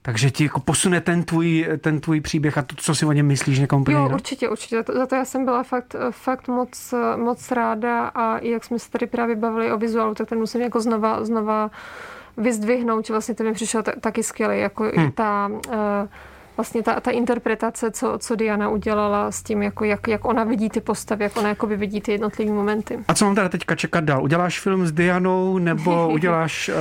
takže 0.06 0.30
ti 0.30 0.44
jako 0.44 0.60
posune 0.60 1.00
ten 1.00 1.24
tvůj, 1.24 1.68
ten 1.80 2.00
tvůj 2.00 2.20
příběh 2.20 2.58
a 2.58 2.62
to, 2.62 2.76
co 2.76 2.94
si 2.94 3.06
o 3.06 3.12
něm 3.12 3.26
myslíš 3.26 3.58
někam 3.58 3.80
úplně 3.80 3.96
Jo, 3.96 4.10
určitě, 4.14 4.48
určitě. 4.48 4.76
Za 4.76 4.82
to, 4.82 5.06
to 5.06 5.14
já 5.14 5.24
jsem 5.24 5.44
byla 5.44 5.62
fakt, 5.62 5.96
fakt 6.10 6.48
moc, 6.48 6.94
moc 7.16 7.50
ráda 7.50 8.06
a 8.06 8.38
i 8.38 8.50
jak 8.50 8.64
jsme 8.64 8.78
se 8.78 8.90
tady 8.90 9.06
právě 9.06 9.36
bavili 9.36 9.72
o 9.72 9.78
vizuálu, 9.78 10.14
tak 10.14 10.28
ten 10.28 10.38
musím 10.38 10.60
jako 10.60 10.80
znova, 10.80 11.24
znova 11.24 11.70
vyzdvihnout, 12.36 13.06
že 13.06 13.12
vlastně 13.12 13.34
ten 13.34 13.46
mi 13.46 13.52
přišel 13.52 13.82
taky 14.00 14.22
skvělý, 14.22 14.60
jako 14.60 14.90
hmm. 14.96 15.12
ta 15.12 15.48
uh, 15.48 15.72
vlastně 16.56 16.82
ta, 16.82 17.00
ta 17.00 17.10
interpretace, 17.10 17.90
co, 17.90 18.18
co 18.18 18.36
Diana 18.36 18.68
udělala 18.68 19.30
s 19.30 19.42
tím, 19.42 19.62
jako 19.62 19.84
jak, 19.84 20.08
jak 20.08 20.24
ona 20.24 20.44
vidí 20.44 20.68
ty 20.70 20.80
postavy, 20.80 21.24
jak 21.24 21.36
ona 21.36 21.48
jakoby 21.48 21.76
vidí 21.76 22.00
ty 22.00 22.12
jednotlivé 22.12 22.52
momenty. 22.52 22.98
A 23.08 23.14
co 23.14 23.24
mám 23.24 23.34
teda 23.34 23.48
teďka 23.48 23.74
čekat 23.74 24.04
dál? 24.04 24.22
Uděláš 24.22 24.60
film 24.60 24.86
s 24.86 24.92
Dianou 24.92 25.58
nebo 25.58 26.08
uděláš 26.12 26.68
uh, 26.68 26.74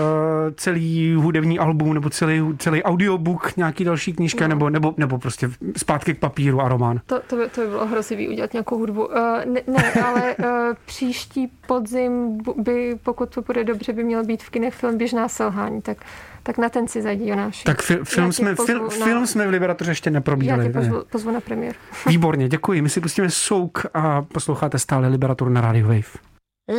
celý 0.55 1.13
hudební 1.15 1.59
album 1.59 1.93
nebo 1.93 2.09
celý, 2.09 2.57
celý 2.57 2.83
audiobook, 2.83 3.57
nějaký 3.57 3.83
další 3.83 4.13
knížka 4.13 4.47
no. 4.47 4.47
nebo, 4.47 4.69
nebo, 4.69 4.93
nebo 4.97 5.17
prostě 5.17 5.49
zpátky 5.77 6.13
k 6.13 6.19
papíru 6.19 6.61
a 6.61 6.69
román? 6.69 6.99
To, 7.05 7.21
to, 7.27 7.35
by, 7.35 7.49
to 7.49 7.61
by 7.61 7.67
bylo 7.67 7.85
hrozivý 7.85 8.29
udělat 8.29 8.53
nějakou 8.53 8.77
hudbu. 8.77 9.05
Uh, 9.05 9.13
ne, 9.45 9.61
ne, 9.67 9.93
ale 9.93 10.35
uh, 10.35 10.45
příští 10.85 11.51
podzim 11.67 12.37
by, 12.57 12.99
pokud 13.03 13.29
to 13.29 13.41
bude 13.41 13.63
dobře, 13.63 13.93
by 13.93 14.03
měl 14.03 14.23
být 14.23 14.43
v 14.43 14.49
kinech 14.49 14.73
film 14.73 14.97
Běžná 14.97 15.27
selhání, 15.27 15.81
tak 15.81 15.97
tak 16.45 16.57
na 16.57 16.69
ten 16.69 16.87
si 16.87 17.01
zajdi, 17.01 17.29
Jonáš. 17.29 17.63
Tak 17.63 17.81
fi- 17.81 17.99
film, 18.03 18.33
jsme, 18.33 18.55
fil- 18.55 18.89
film 18.89 19.27
jsme 19.27 19.47
v 19.47 19.49
Liberatoře 19.49 19.91
ještě 19.91 20.09
neprobíhali. 20.09 20.65
Já 20.65 20.71
tě 20.71 20.79
pozvu, 20.79 21.03
pozvu 21.11 21.31
na 21.31 21.41
premiér. 21.41 21.75
Výborně, 22.07 22.49
děkuji. 22.49 22.81
My 22.81 22.89
si 22.89 23.01
pustíme 23.01 23.29
souk 23.29 23.85
a 23.93 24.21
posloucháte 24.21 24.79
stále 24.79 25.07
Liberaturu 25.07 25.51
na 25.51 25.61
Radio 25.61 25.87
Wave. 25.87 26.11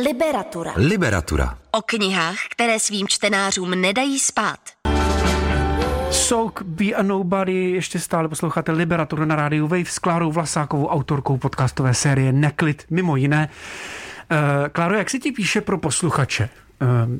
Liberatura. 0.03 0.73
Liberatura. 0.75 1.57
O 1.71 1.81
knihách, 1.81 2.35
které 2.51 2.79
svým 2.79 3.07
čtenářům 3.07 3.81
nedají 3.81 4.19
spát. 4.19 4.59
Souk, 6.11 6.61
Be 6.61 6.85
a 6.85 7.03
Nobody, 7.03 7.71
ještě 7.71 7.99
stále 7.99 8.27
posloucháte 8.27 8.71
Liberaturu 8.71 9.25
na 9.25 9.35
rádiu 9.35 9.67
Wave 9.67 9.85
s 9.85 9.99
Klárou 9.99 10.31
Vlasákovou, 10.31 10.87
autorkou 10.87 11.37
podcastové 11.37 11.93
série 11.93 12.31
Neklid, 12.31 12.85
mimo 12.89 13.15
jiné. 13.15 13.49
Uh, 14.31 14.37
Kláro, 14.71 14.95
jak 14.95 15.09
se 15.09 15.19
ti 15.19 15.31
píše 15.31 15.61
pro 15.61 15.77
posluchače? 15.77 16.49
Uh, 16.81 17.19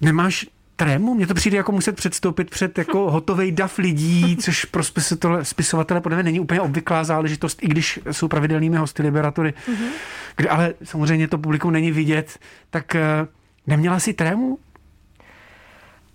nemáš 0.00 0.46
trému? 0.78 1.14
Mně 1.14 1.26
to 1.26 1.34
přijde 1.34 1.56
jako 1.56 1.72
muset 1.72 1.96
předstoupit 1.96 2.50
před 2.50 2.78
jako 2.78 3.10
hotový 3.10 3.52
dav 3.52 3.78
lidí, 3.78 4.36
což 4.36 4.64
pro 4.64 4.84
spisovatele, 4.84 5.44
spisovatele 5.44 6.00
podle 6.00 6.16
mě 6.16 6.22
není 6.22 6.40
úplně 6.40 6.60
obvyklá 6.60 7.04
záležitost, 7.04 7.62
i 7.62 7.68
když 7.68 8.00
jsou 8.10 8.28
pravidelnými 8.28 8.76
hosty 8.76 9.02
Liberatury, 9.02 9.50
mm-hmm. 9.50 9.88
kde 10.36 10.48
ale 10.48 10.74
samozřejmě 10.84 11.28
to 11.28 11.38
publikum 11.38 11.72
není 11.72 11.92
vidět, 11.92 12.38
tak 12.70 12.94
uh, 12.94 13.28
neměla 13.66 14.00
si 14.00 14.12
trému? 14.12 14.58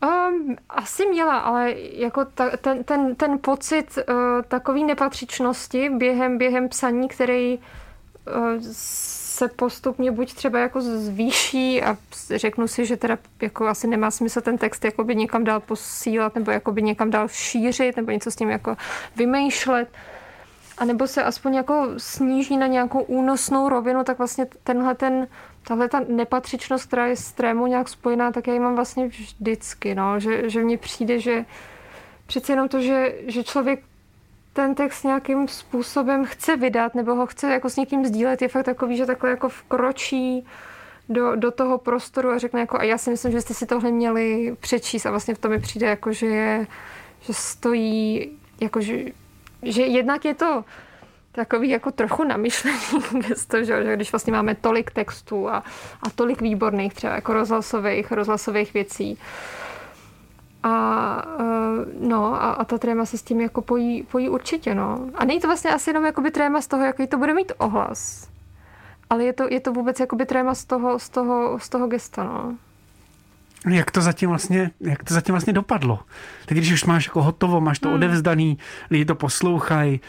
Um, 0.03 0.55
asi 0.69 1.05
měla, 1.05 1.37
ale 1.37 1.73
jako 1.77 2.25
ta, 2.25 2.57
ten, 2.57 2.83
ten, 2.83 3.15
ten 3.15 3.39
pocit 3.41 3.99
uh, 4.09 4.15
takový 4.47 4.83
nepatřičnosti 4.83 5.89
během, 5.89 6.37
během 6.37 6.69
psaní, 6.69 7.07
který 7.07 7.57
uh, 7.57 8.61
se 9.43 9.55
postupně 9.55 10.11
buď 10.11 10.33
třeba 10.33 10.59
jako 10.59 10.81
zvýší 10.81 11.83
a 11.83 11.97
řeknu 12.35 12.67
si, 12.67 12.85
že 12.85 12.97
teda 12.97 13.17
jako 13.41 13.67
asi 13.67 13.87
nemá 13.87 14.11
smysl 14.11 14.41
ten 14.41 14.57
text 14.57 14.85
jakoby 14.85 15.15
někam 15.15 15.43
dál 15.43 15.59
posílat 15.59 16.35
nebo 16.35 16.51
jakoby 16.51 16.81
někam 16.81 17.09
dál 17.11 17.27
šířit 17.27 17.97
nebo 17.97 18.11
něco 18.11 18.31
s 18.31 18.35
tím 18.35 18.49
jako 18.49 18.75
vymýšlet. 19.15 19.89
A 20.77 20.85
nebo 20.85 21.07
se 21.07 21.23
aspoň 21.23 21.53
jako 21.55 21.87
sníží 21.97 22.57
na 22.57 22.67
nějakou 22.67 23.01
únosnou 23.01 23.69
rovinu, 23.69 24.03
tak 24.03 24.17
vlastně 24.17 24.45
tenhle 24.63 24.95
ten, 24.95 25.27
tahle 25.67 25.89
ta 25.89 26.01
nepatřičnost, 26.07 26.85
která 26.85 27.05
je 27.05 27.15
s 27.15 27.31
trémou 27.31 27.67
nějak 27.67 27.89
spojená, 27.89 28.31
tak 28.31 28.47
já 28.47 28.53
ji 28.53 28.59
mám 28.59 28.75
vlastně 28.75 29.07
vždycky, 29.07 29.95
no, 29.95 30.19
že, 30.19 30.49
že 30.49 30.63
mně 30.63 30.77
přijde, 30.77 31.19
že 31.19 31.45
přece 32.27 32.53
jenom 32.53 32.67
to, 32.67 32.81
že, 32.81 33.15
že 33.27 33.43
člověk 33.43 33.83
ten 34.53 34.75
text 34.75 35.03
nějakým 35.03 35.47
způsobem 35.47 36.25
chce 36.25 36.55
vydat 36.55 36.95
nebo 36.95 37.15
ho 37.15 37.25
chce 37.25 37.51
jako 37.51 37.69
s 37.69 37.75
někým 37.75 38.05
sdílet, 38.05 38.41
je 38.41 38.47
fakt 38.47 38.65
takový, 38.65 38.97
že 38.97 39.05
takhle 39.05 39.29
jako 39.29 39.49
vkročí 39.49 40.45
do, 41.09 41.35
do 41.35 41.51
toho 41.51 41.77
prostoru 41.77 42.29
a 42.29 42.37
řekne 42.37 42.59
jako 42.59 42.79
a 42.79 42.83
já 42.83 42.97
si 42.97 43.09
myslím, 43.09 43.31
že 43.31 43.41
jste 43.41 43.53
si 43.53 43.65
tohle 43.65 43.91
měli 43.91 44.55
přečíst. 44.59 45.05
A 45.05 45.09
vlastně 45.09 45.35
v 45.35 45.37
tom 45.37 45.51
mi 45.51 45.59
přijde 45.59 45.87
jako, 45.87 46.13
že 46.13 46.25
je, 46.25 46.67
že 47.21 47.33
stojí, 47.33 48.31
jako 48.61 48.81
že, 48.81 48.97
že 49.61 49.81
jednak 49.81 50.25
je 50.25 50.33
to 50.33 50.65
takový 51.31 51.69
jako 51.69 51.91
trochu 51.91 52.23
namyšlený 52.23 52.79
gesto, 53.27 53.63
že, 53.63 53.95
když 53.95 54.11
vlastně 54.11 54.33
máme 54.33 54.55
tolik 54.55 54.91
textů 54.91 55.49
a, 55.49 55.63
a 56.03 56.09
tolik 56.15 56.41
výborných 56.41 56.93
třeba 56.93 57.15
jako 57.15 57.33
rozhlasových, 57.33 58.11
rozhlasových 58.11 58.73
věcí, 58.73 59.17
a, 60.63 61.37
uh, 61.39 62.07
no, 62.09 62.43
a, 62.43 62.51
a 62.51 62.63
ta 62.65 62.77
tréma 62.77 63.05
se 63.05 63.17
s 63.17 63.21
tím 63.21 63.41
jako 63.41 63.61
pojí, 63.61 64.03
pojí 64.03 64.29
určitě, 64.29 64.75
no. 64.75 64.99
A 65.15 65.25
není 65.25 65.39
to 65.39 65.47
vlastně 65.47 65.71
asi 65.71 65.89
jenom 65.89 66.05
jakoby 66.05 66.31
tréma 66.31 66.61
z 66.61 66.67
toho, 66.67 66.83
jaký 66.83 67.07
to 67.07 67.17
bude 67.17 67.33
mít 67.33 67.51
ohlas. 67.57 68.27
Ale 69.09 69.23
je 69.23 69.33
to, 69.33 69.47
je 69.49 69.59
to 69.59 69.73
vůbec 69.73 69.99
jakoby 69.99 70.25
tréma 70.25 70.55
z 70.55 70.65
toho, 70.65 70.99
z 70.99 71.09
toho, 71.09 71.59
z 71.59 71.69
toho 71.69 71.87
gesta, 71.87 72.23
no. 72.23 72.55
Jak 73.69 73.91
to 73.91 74.01
zatím 74.01 74.29
vlastně, 74.29 74.71
jak 74.79 75.03
to 75.03 75.13
zatím 75.13 75.33
vlastně 75.33 75.53
dopadlo? 75.53 75.99
Teď, 76.45 76.57
když 76.57 76.73
už 76.73 76.85
máš 76.85 77.07
jako 77.07 77.23
hotovo, 77.23 77.61
máš 77.61 77.79
to 77.79 77.87
hmm. 77.87 77.95
odevzdaný, 77.95 78.57
lidi 78.91 79.05
to 79.05 79.15
poslouchají, 79.15 80.01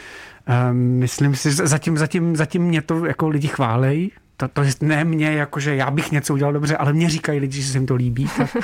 um, 0.71 0.77
myslím 0.77 1.37
si, 1.37 1.51
zatím, 1.51 1.99
zatím, 1.99 2.37
zatím 2.37 2.62
mě 2.62 2.83
to 2.83 3.05
jako 3.05 3.29
lidi 3.29 3.49
chválej, 3.49 4.11
to, 4.37 4.49
to 4.49 4.62
ne 4.81 5.05
mě, 5.05 5.33
jakože 5.33 5.77
já 5.77 5.90
bych 5.90 6.12
něco 6.12 6.35
udělal 6.35 6.53
dobře, 6.53 6.77
ale 6.77 6.92
mě 6.92 7.11
říkají 7.11 7.40
lidi, 7.40 7.62
že 7.62 7.73
se 7.73 7.79
jim 7.79 7.87
to 7.87 7.94
líbí. 7.94 8.31
Tak, 8.38 8.57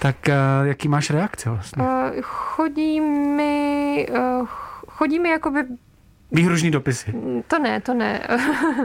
tak 0.00 0.16
uh, 0.28 0.66
jaký 0.66 0.88
máš 0.88 1.10
reakce 1.10 1.50
vlastně? 1.50 1.82
Uh, 1.82 1.88
chodí 2.22 3.00
mi, 3.00 4.06
uh, 4.10 4.46
chodí 4.88 5.18
mi 5.18 5.28
jakoby 5.28 5.64
Výhružní 6.34 6.70
dopisy. 6.70 7.14
To 7.46 7.58
ne, 7.58 7.80
to 7.80 7.94
ne. 7.94 8.26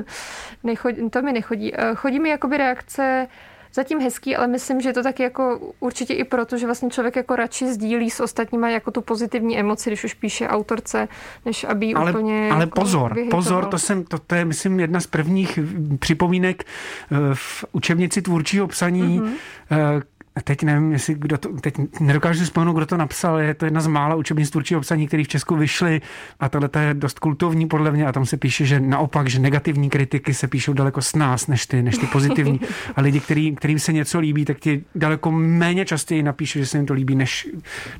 Nechodí, 0.63 1.09
to 1.09 1.21
mi 1.21 1.33
nechodí. 1.33 1.73
Chodí 1.95 2.19
mi 2.19 2.29
jakoby 2.29 2.57
reakce 2.57 3.27
zatím 3.73 3.99
hezký, 3.99 4.35
ale 4.35 4.47
myslím, 4.47 4.81
že 4.81 4.89
je 4.89 4.93
to 4.93 5.03
taky 5.03 5.23
jako 5.23 5.73
určitě 5.79 6.13
i 6.13 6.23
proto, 6.23 6.57
že 6.57 6.65
vlastně 6.65 6.89
člověk 6.89 7.15
jako 7.15 7.35
radši 7.35 7.73
sdílí 7.73 8.09
s 8.09 8.19
ostatníma 8.19 8.69
jako 8.69 8.91
tu 8.91 9.01
pozitivní 9.01 9.59
emoci, 9.59 9.89
když 9.89 10.03
už 10.03 10.13
píše 10.13 10.47
autorce, 10.47 11.07
než 11.45 11.63
aby 11.63 11.93
ale, 11.93 12.11
úplně 12.11 12.49
Ale 12.51 12.63
jako 12.63 12.81
pozor, 12.81 13.13
vyhytoval. 13.13 13.43
pozor, 13.43 13.65
to, 13.65 13.79
jsem, 13.79 14.03
to, 14.03 14.19
to 14.19 14.35
je 14.35 14.45
myslím 14.45 14.79
jedna 14.79 14.99
z 14.99 15.07
prvních 15.07 15.59
připomínek 15.99 16.63
eh, 16.63 17.15
v 17.33 17.65
učebnici 17.71 18.21
tvůrčího 18.21 18.67
psaní, 18.67 19.21
mm-hmm 19.21 20.01
teď 20.43 20.63
nevím, 20.63 20.91
jestli 20.91 21.13
kdo 21.13 21.37
to, 21.37 21.49
teď 21.49 21.75
nedokážu 21.99 22.39
si 22.39 22.45
vzpomenout, 22.45 22.73
kdo 22.73 22.85
to 22.85 22.97
napsal, 22.97 23.39
je 23.39 23.53
to 23.53 23.65
jedna 23.65 23.81
z 23.81 23.87
mála 23.87 24.15
učebnic 24.15 24.49
tvůrčího 24.49 24.77
obsaní, 24.77 25.07
který 25.07 25.23
v 25.23 25.27
Česku 25.27 25.55
vyšly 25.55 26.01
a 26.39 26.49
tohle 26.49 26.69
je 26.79 26.93
dost 26.93 27.19
kultovní 27.19 27.67
podle 27.67 27.91
mě 27.91 28.07
a 28.07 28.11
tam 28.11 28.25
se 28.25 28.37
píše, 28.37 28.65
že 28.65 28.79
naopak, 28.79 29.29
že 29.29 29.39
negativní 29.39 29.89
kritiky 29.89 30.33
se 30.33 30.47
píšou 30.47 30.73
daleko 30.73 31.01
s 31.01 31.15
nás, 31.15 31.47
než 31.47 31.65
ty, 31.65 31.81
než 31.81 31.97
ty 31.97 32.05
pozitivní 32.05 32.59
a 32.95 33.01
lidi, 33.01 33.19
který, 33.19 33.55
kterým 33.55 33.79
se 33.79 33.93
něco 33.93 34.19
líbí, 34.19 34.45
tak 34.45 34.59
ti 34.59 34.83
daleko 34.95 35.31
méně 35.31 35.85
častěji 35.85 36.23
napíše, 36.23 36.59
že 36.59 36.65
se 36.65 36.77
jim 36.77 36.85
to 36.85 36.93
líbí, 36.93 37.15
než, 37.15 37.47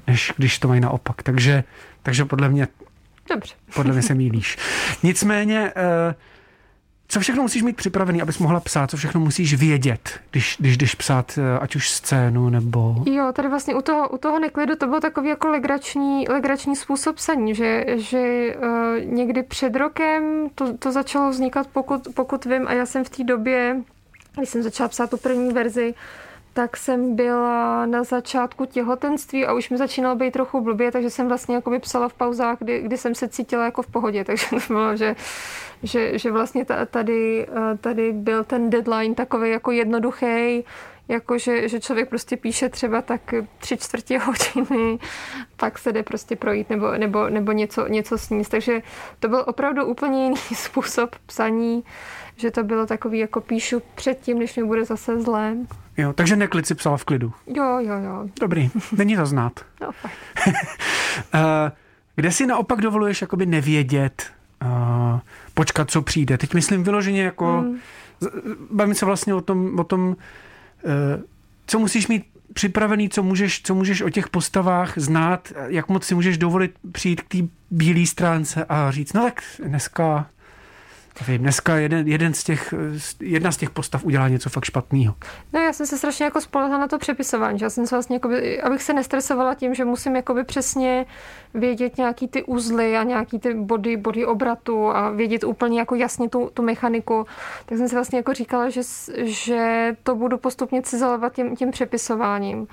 než 0.07 0.33
když 0.37 0.59
to 0.59 0.67
mají 0.67 0.81
naopak. 0.81 1.23
Takže, 1.23 1.63
takže 2.03 2.25
podle 2.25 2.49
mě 2.49 2.67
Dobře. 3.29 3.53
Podle 3.75 3.93
mě 3.93 4.01
se 4.01 4.13
mýlíš. 4.13 4.57
Nicméně 5.03 5.71
uh, 5.75 6.13
co 7.09 7.19
všechno 7.19 7.41
musíš 7.41 7.63
mít 7.63 7.75
připravený, 7.75 8.21
abys 8.21 8.37
mohla 8.37 8.59
psát? 8.59 8.91
Co 8.91 8.97
všechno 8.97 9.21
musíš 9.21 9.53
vědět, 9.53 10.19
když, 10.31 10.55
když 10.59 10.77
jdeš 10.77 10.95
psát 10.95 11.39
eh, 11.41 11.59
ať 11.59 11.75
už 11.75 11.89
scénu 11.89 12.49
nebo... 12.49 12.95
Jo, 13.05 13.31
tady 13.33 13.47
vlastně 13.47 13.75
u 13.75 13.81
toho, 13.81 14.09
u 14.09 14.17
toho 14.17 14.39
neklidu 14.39 14.75
to 14.75 14.87
byl 14.87 14.99
takový 14.99 15.29
jako 15.29 15.47
legrační, 15.47 16.27
legrační 16.29 16.75
způsob 16.75 17.15
psaní, 17.15 17.55
že, 17.55 17.85
že 17.95 18.55
uh, 18.55 19.05
někdy 19.05 19.43
před 19.43 19.75
rokem 19.75 20.49
to, 20.55 20.77
to 20.77 20.91
začalo 20.91 21.29
vznikat, 21.29 21.67
pokud, 21.73 22.07
pokud 22.15 22.45
vím, 22.45 22.67
a 22.67 22.73
já 22.73 22.85
jsem 22.85 23.03
v 23.03 23.09
té 23.09 23.23
době, 23.23 23.81
když 24.37 24.49
jsem 24.49 24.63
začala 24.63 24.89
psát 24.89 25.09
tu 25.09 25.17
první 25.17 25.53
verzi, 25.53 25.93
tak 26.57 26.77
jsem 26.77 27.15
byla 27.15 27.85
na 27.85 28.03
začátku 28.03 28.65
těhotenství 28.65 29.45
a 29.45 29.53
už 29.53 29.69
mi 29.69 29.77
začínalo 29.77 30.15
být 30.15 30.31
trochu 30.31 30.61
blbě, 30.61 30.91
takže 30.91 31.09
jsem 31.09 31.27
vlastně 31.27 31.55
jako 31.55 31.79
psala 31.79 32.09
v 32.09 32.13
pauzách, 32.13 32.57
kdy, 32.59 32.81
kdy 32.81 32.97
jsem 32.97 33.15
se 33.15 33.27
cítila 33.27 33.65
jako 33.65 33.81
v 33.81 33.87
pohodě, 33.87 34.23
takže 34.23 34.45
to 34.49 34.57
bylo, 34.67 34.95
že, 34.95 35.15
že, 35.83 36.19
že 36.19 36.31
vlastně 36.31 36.65
tady, 36.91 37.47
eh, 37.47 37.77
tady 37.77 38.11
byl 38.11 38.43
ten 38.43 38.69
deadline 38.69 39.15
takový 39.15 39.49
jako 39.49 39.71
jednoduchý, 39.71 40.63
jako 41.07 41.37
že, 41.37 41.69
že 41.69 41.79
člověk 41.79 42.09
prostě 42.09 42.37
píše 42.37 42.69
třeba 42.69 43.01
tak 43.01 43.33
tři 43.57 43.77
čtvrtě 43.77 44.19
hodiny, 44.19 44.99
pak 45.57 45.77
se 45.77 45.91
jde 45.93 46.03
prostě 46.03 46.35
projít 46.35 46.69
nebo, 46.69 46.91
nebo, 46.91 47.29
nebo 47.29 47.51
něco, 47.51 47.87
něco 47.87 48.17
sníst. 48.17 48.51
Takže 48.51 48.81
to 49.19 49.27
byl 49.27 49.43
opravdu 49.47 49.85
úplně 49.85 50.23
jiný 50.23 50.37
způsob 50.53 51.15
psaní, 51.25 51.83
že 52.37 52.51
to 52.51 52.63
bylo 52.63 52.85
takový, 52.85 53.19
jako 53.19 53.41
píšu 53.41 53.81
předtím, 53.95 54.39
než 54.39 54.57
mi 54.57 54.63
bude 54.63 54.85
zase 54.85 55.21
zlé. 55.21 55.55
Jo, 55.97 56.13
takže 56.13 56.35
neklid 56.35 56.67
si 56.67 56.75
psala 56.75 56.97
v 56.97 57.05
klidu. 57.05 57.33
Jo, 57.47 57.79
jo, 57.79 57.93
jo. 58.03 58.29
Dobrý, 58.39 58.69
není 58.97 59.15
to 59.15 59.25
znát. 59.25 59.59
no, 59.81 59.91
fakt. 59.91 60.17
Eh, 61.33 61.71
kde 62.15 62.31
si 62.31 62.45
naopak 62.45 62.81
dovoluješ 62.81 63.21
jakoby 63.21 63.45
nevědět, 63.45 64.31
uh, 64.61 65.19
počkat, 65.53 65.91
co 65.91 66.01
přijde? 66.01 66.37
Teď 66.37 66.53
myslím 66.53 66.83
vyloženě 66.83 67.23
jako, 67.23 67.59
hmm. 67.59 67.79
bavím 68.71 68.95
se 68.95 69.05
vlastně 69.05 69.33
o 69.33 69.41
tom, 69.41 69.79
o 69.79 69.83
tom 69.83 70.07
uh, 70.07 70.15
co 71.67 71.79
musíš 71.79 72.07
mít 72.07 72.25
připravený, 72.53 73.09
co 73.09 73.23
můžeš, 73.23 73.61
co 73.61 73.75
můžeš 73.75 74.01
o 74.01 74.09
těch 74.09 74.29
postavách 74.29 74.93
znát, 74.97 75.53
jak 75.67 75.89
moc 75.89 76.03
si 76.03 76.15
můžeš 76.15 76.37
dovolit 76.37 76.71
přijít 76.91 77.21
k 77.21 77.27
té 77.27 77.37
bílé 77.71 78.05
stránce 78.05 78.65
a 78.65 78.91
říct, 78.91 79.13
no 79.13 79.21
tak 79.21 79.43
dneska 79.65 80.27
Vím, 81.27 81.41
dneska 81.41 81.75
jeden, 81.75 82.07
jeden 82.07 82.33
z 82.33 82.43
těch, 82.43 82.73
jedna 83.21 83.51
z 83.51 83.57
těch 83.57 83.69
postav 83.69 84.05
udělá 84.05 84.27
něco 84.27 84.49
fakt 84.49 84.65
špatného. 84.65 85.15
No 85.53 85.59
já 85.59 85.73
jsem 85.73 85.85
se 85.85 85.97
strašně 85.97 86.25
jako 86.25 86.41
spolehla 86.41 86.77
na 86.77 86.87
to 86.87 86.97
přepisování, 86.97 87.59
že 87.59 87.65
já 87.65 87.69
jsem 87.69 87.87
se 87.87 87.95
vlastně, 87.95 88.15
jakoby, 88.15 88.61
abych 88.61 88.81
se 88.81 88.93
nestresovala 88.93 89.53
tím, 89.53 89.73
že 89.73 89.85
musím 89.85 90.15
jakoby 90.15 90.43
přesně 90.43 91.05
vědět 91.53 91.97
nějaký 91.97 92.27
ty 92.27 92.43
uzly 92.43 92.97
a 92.97 93.03
nějaký 93.03 93.39
ty 93.39 93.53
body, 93.53 93.97
body 93.97 94.25
obratu 94.25 94.89
a 94.89 95.09
vědět 95.09 95.43
úplně 95.43 95.79
jako 95.79 95.95
jasně 95.95 96.29
tu, 96.29 96.49
tu 96.53 96.63
mechaniku, 96.63 97.25
tak 97.65 97.77
jsem 97.77 97.89
si 97.89 97.95
vlastně 97.95 98.19
jako 98.19 98.33
říkala, 98.33 98.69
že, 98.69 98.81
že 99.23 99.95
to 100.03 100.15
budu 100.15 100.37
postupně 100.37 100.81
cizelovat 100.81 101.33
tím, 101.33 101.55
tím 101.55 101.71
přepisováním 101.71 102.67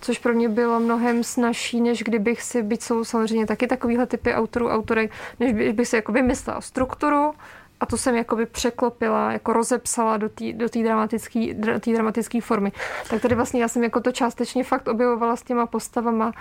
což 0.00 0.18
pro 0.18 0.34
mě 0.34 0.48
bylo 0.48 0.80
mnohem 0.80 1.24
snažší, 1.24 1.80
než 1.80 2.02
kdybych 2.02 2.42
si, 2.42 2.62
byť 2.62 2.82
jsou 2.82 3.04
samozřejmě 3.04 3.46
taky 3.46 3.66
takovýhle 3.66 4.06
typy 4.06 4.34
autorů, 4.34 4.68
autorek, 4.68 5.10
než 5.40 5.72
bych 5.72 5.88
si 5.88 5.96
jako 5.96 6.12
vymyslela 6.12 6.60
strukturu, 6.60 7.32
a 7.80 7.86
to 7.86 7.96
jsem 7.96 8.14
jakoby 8.14 8.46
překlopila, 8.46 9.32
jako 9.32 9.52
rozepsala 9.52 10.16
do 10.16 10.28
té 10.28 10.52
do 10.52 10.66
dramatické 10.82 11.54
dramatický 11.86 12.40
formy. 12.40 12.72
Tak 13.10 13.22
tady 13.22 13.34
vlastně 13.34 13.62
já 13.62 13.68
jsem 13.68 13.82
jako 13.82 14.00
to 14.00 14.12
částečně 14.12 14.64
fakt 14.64 14.88
objevovala 14.88 15.36
s 15.36 15.42
těma 15.42 15.66
postavama, 15.66 16.32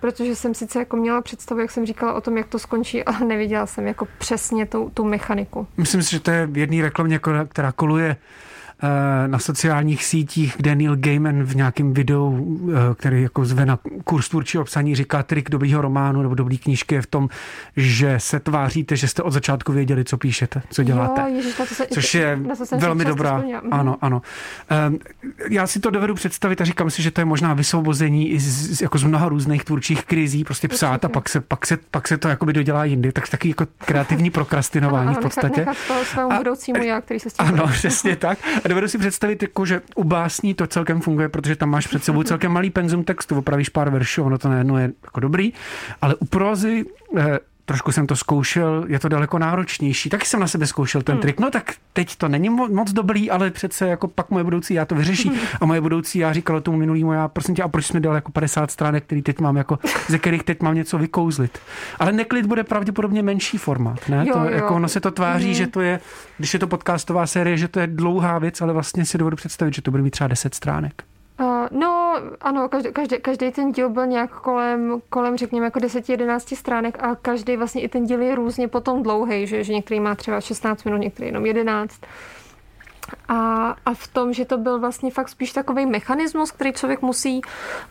protože 0.00 0.36
jsem 0.36 0.54
sice 0.54 0.78
jako 0.78 0.96
měla 0.96 1.22
představu, 1.22 1.60
jak 1.60 1.70
jsem 1.70 1.86
říkala 1.86 2.14
o 2.14 2.20
tom, 2.20 2.36
jak 2.36 2.46
to 2.46 2.58
skončí, 2.58 3.04
ale 3.04 3.20
neviděla 3.20 3.66
jsem 3.66 3.86
jako 3.86 4.08
přesně 4.18 4.66
tu, 4.66 4.90
tu 4.94 5.04
mechaniku. 5.04 5.66
Myslím 5.76 6.02
si, 6.02 6.10
že 6.10 6.20
to 6.20 6.30
je 6.30 6.46
v 6.46 6.58
jedné 6.58 6.82
reklamě, 6.82 7.20
která 7.48 7.72
koluje 7.72 8.16
na 9.26 9.38
sociálních 9.38 10.04
sítích, 10.04 10.54
kde 10.56 10.74
Neil 10.74 10.96
Gaiman 10.96 11.42
v 11.42 11.56
nějakém 11.56 11.94
videu, 11.94 12.58
eh, 12.70 12.94
který 12.94 13.22
jako 13.22 13.44
zve 13.44 13.66
na 13.66 13.78
kurz 14.04 14.28
tvůrčího 14.28 14.64
psaní, 14.64 14.94
říká 14.94 15.22
trik 15.22 15.50
dobrýho 15.50 15.82
románu 15.82 16.22
nebo 16.22 16.34
dobrý 16.34 16.58
knížky 16.58 16.94
je 16.94 17.02
v 17.02 17.06
tom, 17.06 17.28
že 17.76 18.14
se 18.18 18.40
tváříte, 18.40 18.96
že 18.96 19.08
jste 19.08 19.22
od 19.22 19.30
začátku 19.30 19.72
věděli, 19.72 20.04
co 20.04 20.16
píšete, 20.16 20.62
co 20.70 20.82
děláte. 20.82 21.20
Jo, 21.20 21.36
ježiš, 21.36 21.54
to 21.54 21.66
se, 21.66 21.86
což 21.86 22.14
je 22.14 22.38
velmi 22.78 23.04
dobrá. 23.04 23.38
Mhm. 23.38 23.58
Ano, 23.70 23.96
ano. 24.00 24.22
Ehm, 24.68 24.98
já 25.50 25.66
si 25.66 25.80
to 25.80 25.90
dovedu 25.90 26.14
představit 26.14 26.60
a 26.60 26.64
říkám 26.64 26.90
si, 26.90 27.02
že 27.02 27.10
to 27.10 27.20
je 27.20 27.24
možná 27.24 27.54
vysvobození 27.54 28.30
i 28.30 28.40
z, 28.40 28.82
jako 28.82 28.98
z 28.98 29.04
mnoha 29.04 29.28
různých 29.28 29.64
tvůrčích 29.64 30.04
krizí, 30.04 30.44
prostě 30.44 30.68
psát 30.68 31.04
a 31.04 31.08
pak 31.08 31.28
se, 31.28 31.40
pak 31.40 31.66
se, 31.66 31.78
pak 31.90 32.08
se 32.08 32.18
to 32.18 32.28
jakoby 32.28 32.52
dodělá 32.52 32.84
jindy. 32.84 33.12
Tak 33.12 33.28
taky 33.28 33.48
jako 33.48 33.66
kreativní 33.78 34.30
prokrastinování 34.38 35.14
v 35.14 35.18
podstatě. 35.18 35.60
Nechat, 35.60 35.76
nechat 35.78 35.98
to 35.98 36.04
svému 36.04 36.38
budoucímu 36.38 36.82
já, 36.82 37.00
který 37.00 37.20
se 37.20 37.30
s 37.30 37.32
tím 37.32 37.46
Ano, 37.46 37.68
přesně 37.68 38.16
tak. 38.16 38.38
A 38.68 38.70
dovedu 38.70 38.88
si 38.88 38.98
představit, 38.98 39.42
jako, 39.42 39.66
že 39.66 39.80
u 39.96 40.04
básní 40.04 40.54
to 40.54 40.66
celkem 40.66 41.00
funguje, 41.00 41.28
protože 41.28 41.56
tam 41.56 41.70
máš 41.70 41.86
před 41.86 42.04
sebou 42.04 42.22
celkem 42.22 42.52
malý 42.52 42.70
penzum 42.70 43.04
textu, 43.04 43.38
opravíš 43.38 43.68
pár 43.68 43.90
veršů, 43.90 44.22
ono 44.22 44.38
to 44.38 44.48
najednou 44.48 44.76
je 44.76 44.92
jako 45.04 45.20
dobrý, 45.20 45.52
ale 46.02 46.14
u 46.14 46.24
prozy 46.24 46.84
eh, 47.18 47.38
trošku 47.68 47.92
jsem 47.92 48.06
to 48.06 48.16
zkoušel, 48.16 48.84
je 48.88 48.98
to 48.98 49.08
daleko 49.08 49.38
náročnější. 49.38 50.10
Taky 50.10 50.26
jsem 50.26 50.40
na 50.40 50.46
sebe 50.46 50.66
zkoušel 50.66 51.02
ten 51.02 51.12
hmm. 51.12 51.22
trik. 51.22 51.40
No 51.40 51.50
tak 51.50 51.72
teď 51.92 52.16
to 52.16 52.28
není 52.28 52.50
moc 52.50 52.92
dobrý, 52.92 53.30
ale 53.30 53.50
přece 53.50 53.88
jako 53.88 54.08
pak 54.08 54.30
moje 54.30 54.44
budoucí 54.44 54.74
já 54.74 54.84
to 54.84 54.94
vyřeší. 54.94 55.32
A 55.60 55.66
moje 55.66 55.80
budoucí 55.80 56.18
já 56.18 56.32
říkal 56.32 56.60
tomu 56.60 56.78
minulýmu 56.78 57.12
já, 57.12 57.28
prosím 57.28 57.54
tě, 57.54 57.62
a 57.62 57.68
proč 57.68 57.86
jsme 57.86 58.00
dali 58.00 58.16
jako 58.16 58.32
50 58.32 58.70
stránek, 58.70 59.04
který 59.04 59.22
teď 59.22 59.40
mám 59.40 59.56
jako, 59.56 59.78
ze 60.08 60.18
kterých 60.18 60.42
teď 60.42 60.62
mám 60.62 60.74
něco 60.74 60.98
vykouzlit. 60.98 61.58
Ale 61.98 62.12
neklid 62.12 62.46
bude 62.46 62.64
pravděpodobně 62.64 63.22
menší 63.22 63.58
formát. 63.58 64.08
Ne? 64.08 64.24
Jo, 64.28 64.34
to, 64.34 64.40
jo. 64.40 64.50
Jako 64.50 64.74
ono 64.74 64.88
se 64.88 65.00
to 65.00 65.10
tváří, 65.10 65.46
hmm. 65.46 65.54
že 65.54 65.66
to 65.66 65.80
je, 65.80 66.00
když 66.38 66.54
je 66.54 66.60
to 66.60 66.66
podcastová 66.66 67.26
série, 67.26 67.56
že 67.56 67.68
to 67.68 67.80
je 67.80 67.86
dlouhá 67.86 68.38
věc, 68.38 68.60
ale 68.60 68.72
vlastně 68.72 69.04
si 69.04 69.18
dovedu 69.18 69.36
představit, 69.36 69.74
že 69.74 69.82
to 69.82 69.90
bude 69.90 70.02
mít 70.02 70.10
třeba 70.10 70.28
10 70.28 70.54
stránek. 70.54 71.02
No, 71.70 72.14
ano, 72.40 72.68
každý, 72.68 72.92
každý, 72.92 73.16
každý 73.16 73.50
ten 73.50 73.72
díl 73.72 73.88
byl 73.88 74.06
nějak 74.06 74.30
kolem, 74.30 75.00
kolem 75.10 75.36
řekněme, 75.36 75.66
jako 75.66 75.78
10-11 75.78 76.56
stránek 76.56 77.02
a 77.02 77.14
každý 77.14 77.56
vlastně 77.56 77.82
i 77.82 77.88
ten 77.88 78.04
díl 78.04 78.22
je 78.22 78.34
různě 78.34 78.68
potom 78.68 79.02
dlouhý, 79.02 79.46
že, 79.46 79.64
že 79.64 79.72
některý 79.72 80.00
má 80.00 80.14
třeba 80.14 80.40
16 80.40 80.84
minut, 80.84 80.96
některý 80.96 81.28
jenom 81.28 81.46
11. 81.46 82.00
A, 83.28 83.68
a 83.86 83.94
v 83.94 84.08
tom, 84.08 84.32
že 84.32 84.44
to 84.44 84.58
byl 84.58 84.80
vlastně 84.80 85.10
fakt 85.10 85.28
spíš 85.28 85.52
takový 85.52 85.86
mechanismus, 85.86 86.50
který 86.50 86.72
člověk 86.72 87.02
musí, 87.02 87.40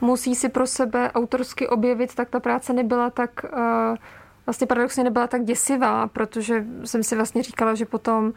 musí 0.01 0.35
si 0.35 0.49
pro 0.49 0.67
sebe 0.67 1.11
autorsky 1.11 1.67
objevit, 1.67 2.15
tak 2.15 2.29
ta 2.29 2.39
práce 2.39 2.73
nebyla 2.73 3.09
tak, 3.09 3.29
uh, 3.53 3.95
vlastně 4.45 4.67
paradoxně 4.67 5.03
nebyla 5.03 5.27
tak 5.27 5.43
děsivá, 5.43 6.07
protože 6.07 6.65
jsem 6.85 7.03
si 7.03 7.15
vlastně 7.15 7.43
říkala, 7.43 7.75
že 7.75 7.85
potom 7.85 8.33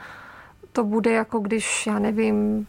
to 0.73 0.85
bude 0.85 1.11
jako 1.11 1.39
když, 1.39 1.87
já 1.87 1.99
nevím, 1.99 2.67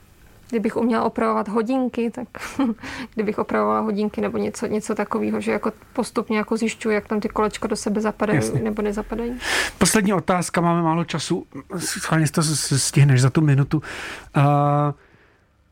kdybych 0.52 0.78
uměla 0.78 1.04
opravovat 1.04 1.48
hodinky, 1.48 2.12
tak 2.12 2.28
kdybych 3.14 3.40
opravovala 3.40 3.80
hodinky 3.80 4.22
nebo 4.22 4.38
něco, 4.38 4.66
něco 4.66 4.96
takového, 4.96 5.42
že 5.42 5.52
jako 5.52 5.72
postupně 5.94 6.38
jako 6.38 6.58
zjišťuji, 6.58 6.96
jak 6.96 7.08
tam 7.08 7.20
ty 7.20 7.30
kolečka 7.30 7.68
do 7.68 7.76
sebe 7.76 8.02
zapadají 8.02 8.38
Jasně. 8.38 8.62
nebo 8.62 8.82
nezapadají. 8.82 9.34
Poslední 9.78 10.14
otázka, 10.14 10.62
máme 10.62 10.82
málo 10.82 11.04
času, 11.04 11.46
schválně 11.78 12.26
to 12.32 12.44
stihneš 12.44 13.22
za 13.22 13.30
tu 13.30 13.42
minutu. 13.42 13.82
Uh, 14.38 14.44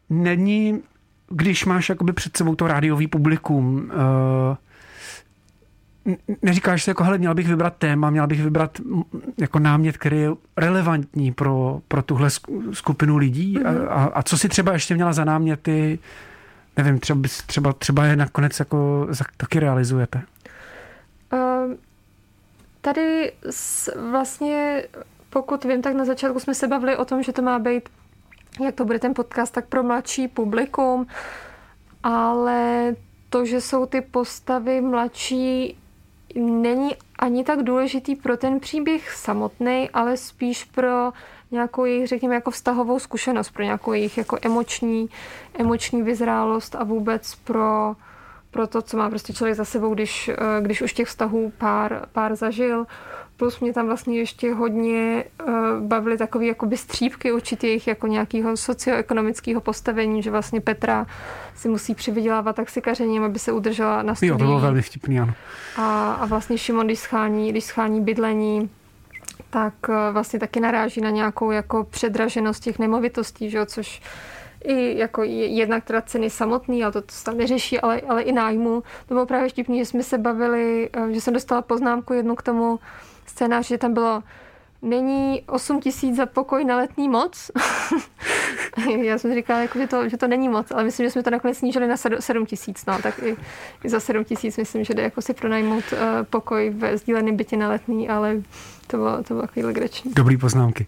není, 0.09 0.81
když 1.29 1.65
máš 1.65 1.89
jakoby 1.89 2.13
před 2.13 2.37
sebou 2.37 2.55
to 2.55 2.67
rádiový 2.67 3.07
publikum, 3.07 3.75
uh, 3.75 4.57
neříkáš 6.41 6.83
si 6.83 6.89
jako, 6.89 7.03
hele, 7.03 7.17
měl 7.17 7.35
bych 7.35 7.47
vybrat 7.47 7.75
téma, 7.77 8.09
měl 8.09 8.27
bych 8.27 8.41
vybrat 8.43 8.81
jako 9.39 9.59
námět, 9.59 9.97
který 9.97 10.19
je 10.19 10.29
relevantní 10.57 11.31
pro, 11.31 11.81
pro 11.87 12.01
tuhle 12.01 12.29
skupinu 12.71 13.17
lidí 13.17 13.57
mm-hmm. 13.57 13.87
a, 13.89 14.03
a 14.03 14.23
co 14.23 14.37
si 14.37 14.49
třeba 14.49 14.73
ještě 14.73 14.95
měla 14.95 15.13
za 15.13 15.25
náměty, 15.25 15.99
nevím, 16.77 16.99
třeba, 16.99 17.21
třeba, 17.45 17.73
třeba 17.73 18.05
je 18.05 18.15
nakonec 18.15 18.59
jako 18.59 19.07
taky 19.37 19.59
realizujete? 19.59 20.21
Uh, 21.33 21.73
tady 22.81 23.31
s, 23.49 23.95
vlastně, 24.09 24.83
pokud 25.29 25.63
vím, 25.63 25.81
tak 25.81 25.95
na 25.95 26.05
začátku 26.05 26.39
jsme 26.39 26.55
se 26.55 26.67
bavili 26.67 26.97
o 26.97 27.05
tom, 27.05 27.23
že 27.23 27.33
to 27.33 27.41
má 27.41 27.59
být, 27.59 27.89
jak 28.63 28.75
to 28.75 28.85
bude 28.85 28.99
ten 28.99 29.13
podcast, 29.13 29.53
tak 29.53 29.67
pro 29.67 29.83
mladší 29.83 30.27
publikum, 30.27 31.07
ale 32.03 32.95
to, 33.29 33.45
že 33.45 33.61
jsou 33.61 33.85
ty 33.85 34.01
postavy 34.01 34.81
mladší, 34.81 35.77
není 36.35 36.95
ani 37.19 37.43
tak 37.43 37.63
důležitý 37.63 38.15
pro 38.15 38.37
ten 38.37 38.59
příběh 38.59 39.11
samotný, 39.11 39.89
ale 39.93 40.17
spíš 40.17 40.63
pro 40.63 41.11
nějakou 41.51 41.85
jejich, 41.85 42.07
řekněme, 42.07 42.35
jako 42.35 42.51
vztahovou 42.51 42.99
zkušenost, 42.99 43.49
pro 43.49 43.63
nějakou 43.63 43.93
jejich 43.93 44.17
jako 44.17 44.37
emoční, 44.41 45.09
emoční 45.53 46.01
vyzrálost 46.01 46.75
a 46.75 46.83
vůbec 46.83 47.35
pro, 47.35 47.95
pro 48.51 48.67
to, 48.67 48.81
co 48.81 48.97
má 48.97 49.09
prostě 49.09 49.33
člověk 49.33 49.57
za 49.57 49.65
sebou, 49.65 49.93
když, 49.93 50.29
eh, 50.29 50.61
když 50.61 50.81
už 50.81 50.93
těch 50.93 51.07
vztahů 51.07 51.53
pár, 51.57 52.05
pár 52.11 52.35
zažil. 52.35 52.85
Plus 53.39 53.59
mě 53.59 53.73
tam 53.73 53.85
vlastně 53.85 54.17
ještě 54.17 54.53
hodně 54.53 55.23
uh, 55.47 55.53
bavily 55.79 56.17
takové 56.17 56.45
jakoby 56.45 56.77
střípky 56.77 57.31
určitých 57.31 57.87
jako 57.87 58.07
nějakého 58.07 58.57
socioekonomického 58.57 59.61
postavení, 59.61 60.23
že 60.23 60.31
vlastně 60.31 60.61
Petra 60.61 61.07
si 61.55 61.69
musí 61.69 61.95
přivydělávat 61.95 62.55
taxikařením, 62.55 63.23
aby 63.23 63.39
se 63.39 63.51
udržela 63.51 64.01
na 64.01 64.15
studiích. 64.15 64.31
Jo, 64.31 64.37
to 64.37 64.43
bylo 64.43 64.59
velmi 64.59 64.81
vtipný, 64.81 65.19
ano. 65.19 65.33
A, 65.77 66.13
a 66.13 66.25
vlastně 66.25 66.57
Šimon, 66.57 66.85
když 66.85 66.99
schání, 66.99 67.51
když 67.51 67.63
schání 67.63 68.01
bydlení, 68.01 68.69
tak 69.49 69.73
uh, 69.89 69.95
vlastně 70.11 70.39
taky 70.39 70.59
naráží 70.59 71.01
na 71.01 71.09
nějakou 71.09 71.51
jako 71.51 71.83
předraženost 71.83 72.63
těch 72.63 72.79
nemovitostí, 72.79 73.49
že 73.49 73.57
jo, 73.57 73.65
což 73.65 74.01
i 74.63 74.97
jako 74.97 75.23
jednak 75.23 75.83
teda 75.83 76.01
ceny 76.01 76.29
samotný, 76.29 76.83
ale 76.83 76.91
to, 76.91 77.01
to 77.01 77.13
tam 77.23 77.37
neřeší, 77.37 77.79
ale, 77.79 78.01
ale 78.01 78.21
i 78.21 78.31
nájmu. 78.31 78.83
To 79.07 79.13
bylo 79.13 79.25
právě 79.25 79.49
vtipný, 79.49 79.79
že 79.79 79.85
jsme 79.85 80.03
se 80.03 80.17
bavili, 80.17 80.89
uh, 80.97 81.07
že 81.07 81.21
jsem 81.21 81.33
dostala 81.33 81.61
poznámku 81.61 82.13
jednu 82.13 82.35
k 82.35 82.41
tomu, 82.41 82.79
scénář, 83.29 83.67
že 83.67 83.77
tam 83.77 83.93
bylo 83.93 84.23
není 84.81 85.43
8 85.47 85.79
tisíc 85.79 86.15
za 86.15 86.25
pokoj 86.25 86.65
na 86.65 86.77
letní 86.77 87.09
moc. 87.09 87.51
Já 89.03 89.17
jsem 89.17 89.33
říkala, 89.33 89.59
jako, 89.59 89.79
že, 89.79 89.87
to, 89.87 90.09
že 90.09 90.17
to 90.17 90.27
není 90.27 90.49
moc, 90.49 90.71
ale 90.71 90.83
myslím, 90.83 91.05
že 91.05 91.11
jsme 91.11 91.23
to 91.23 91.29
nakonec 91.29 91.57
snížili 91.57 91.87
na 91.87 91.97
7 92.19 92.45
tisíc. 92.45 92.85
No, 92.85 93.01
tak 93.03 93.19
i, 93.23 93.37
i, 93.83 93.89
za 93.89 93.99
7 93.99 94.23
tisíc 94.23 94.57
myslím, 94.57 94.83
že 94.83 94.93
jde 94.93 95.03
jako 95.03 95.21
si 95.21 95.33
pronajmout 95.33 95.83
uh, 95.91 95.99
pokoj 96.29 96.69
ve 96.69 96.97
sdíleném 96.97 97.37
bytě 97.37 97.57
na 97.57 97.69
letní, 97.69 98.09
ale 98.09 98.35
to 98.87 98.97
bylo, 98.97 99.23
to 99.23 99.33
bylo 99.33 99.41
takový 99.41 99.65
legrační. 99.65 100.11
Dobrý 100.13 100.37
poznámky. 100.37 100.87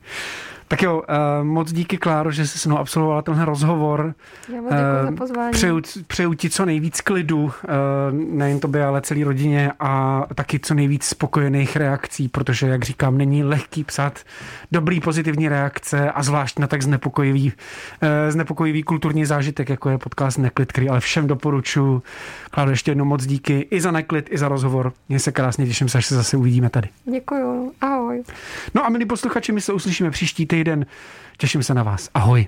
Tak 0.71 0.81
jo, 0.81 0.97
uh, 0.97 1.47
moc 1.47 1.71
díky, 1.71 1.97
Kláro, 1.97 2.31
že 2.31 2.47
jsi 2.47 2.60
se 2.60 2.69
mnou 2.69 2.77
absolvovala 2.77 3.21
tenhle 3.21 3.45
rozhovor. 3.45 4.13
Já 4.53 4.62
moc 4.62 4.71
děkuji 4.71 5.01
uh, 5.01 5.10
za 5.10 5.17
pozvání. 5.17 5.51
Přeju, 5.51 5.81
přeju 6.07 6.34
ti 6.34 6.49
co 6.49 6.65
nejvíc 6.65 7.01
klidu, 7.01 7.43
uh, 7.43 7.51
nejen 8.12 8.60
tobě, 8.60 8.86
ale 8.86 9.01
celé 9.01 9.23
rodině 9.23 9.71
a 9.79 10.23
taky 10.36 10.60
co 10.60 10.73
nejvíc 10.73 11.03
spokojených 11.03 11.75
reakcí, 11.75 12.27
protože, 12.27 12.67
jak 12.67 12.84
říkám, 12.84 13.17
není 13.17 13.43
lehký 13.43 13.84
psát 13.84 14.19
dobrý 14.71 14.99
pozitivní 14.99 15.49
reakce 15.49 16.12
a 16.12 16.23
zvlášť 16.23 16.60
na 16.60 16.67
tak 16.67 16.81
znepokojivý, 16.81 17.53
uh, 17.53 18.10
znepokojivý 18.29 18.84
kulturní 18.84 19.25
zážitek, 19.25 19.69
jako 19.69 19.89
je 19.89 19.97
podcast 19.97 20.38
Neklid, 20.38 20.71
který 20.71 20.89
ale 20.89 20.99
všem 20.99 21.27
doporučuji. 21.27 22.01
Kláro, 22.51 22.71
ještě 22.71 22.91
jednou 22.91 23.05
moc 23.05 23.25
díky 23.25 23.67
i 23.71 23.81
za 23.81 23.91
Neklid, 23.91 24.27
i 24.31 24.38
za 24.38 24.47
rozhovor. 24.47 24.93
Mně 25.10 25.19
se 25.19 25.31
krásně 25.31 25.65
těším 25.65 25.88
až 25.95 26.05
se 26.05 26.15
zase 26.15 26.38
uvidíme 26.38 26.69
tady. 26.69 26.89
Děkuju. 27.05 27.71
Ahoj. 27.81 28.23
No 28.75 28.86
a 28.86 28.89
milí 28.89 29.05
posluchači, 29.05 29.51
my 29.51 29.62
se 29.62 29.73
uslyšíme 29.73 30.12
příští 30.12 30.45
týden. 30.63 30.86
Těším 31.38 31.63
se 31.63 31.74
na 31.74 31.84
vás. 31.84 32.10
Ahoj. 32.13 32.47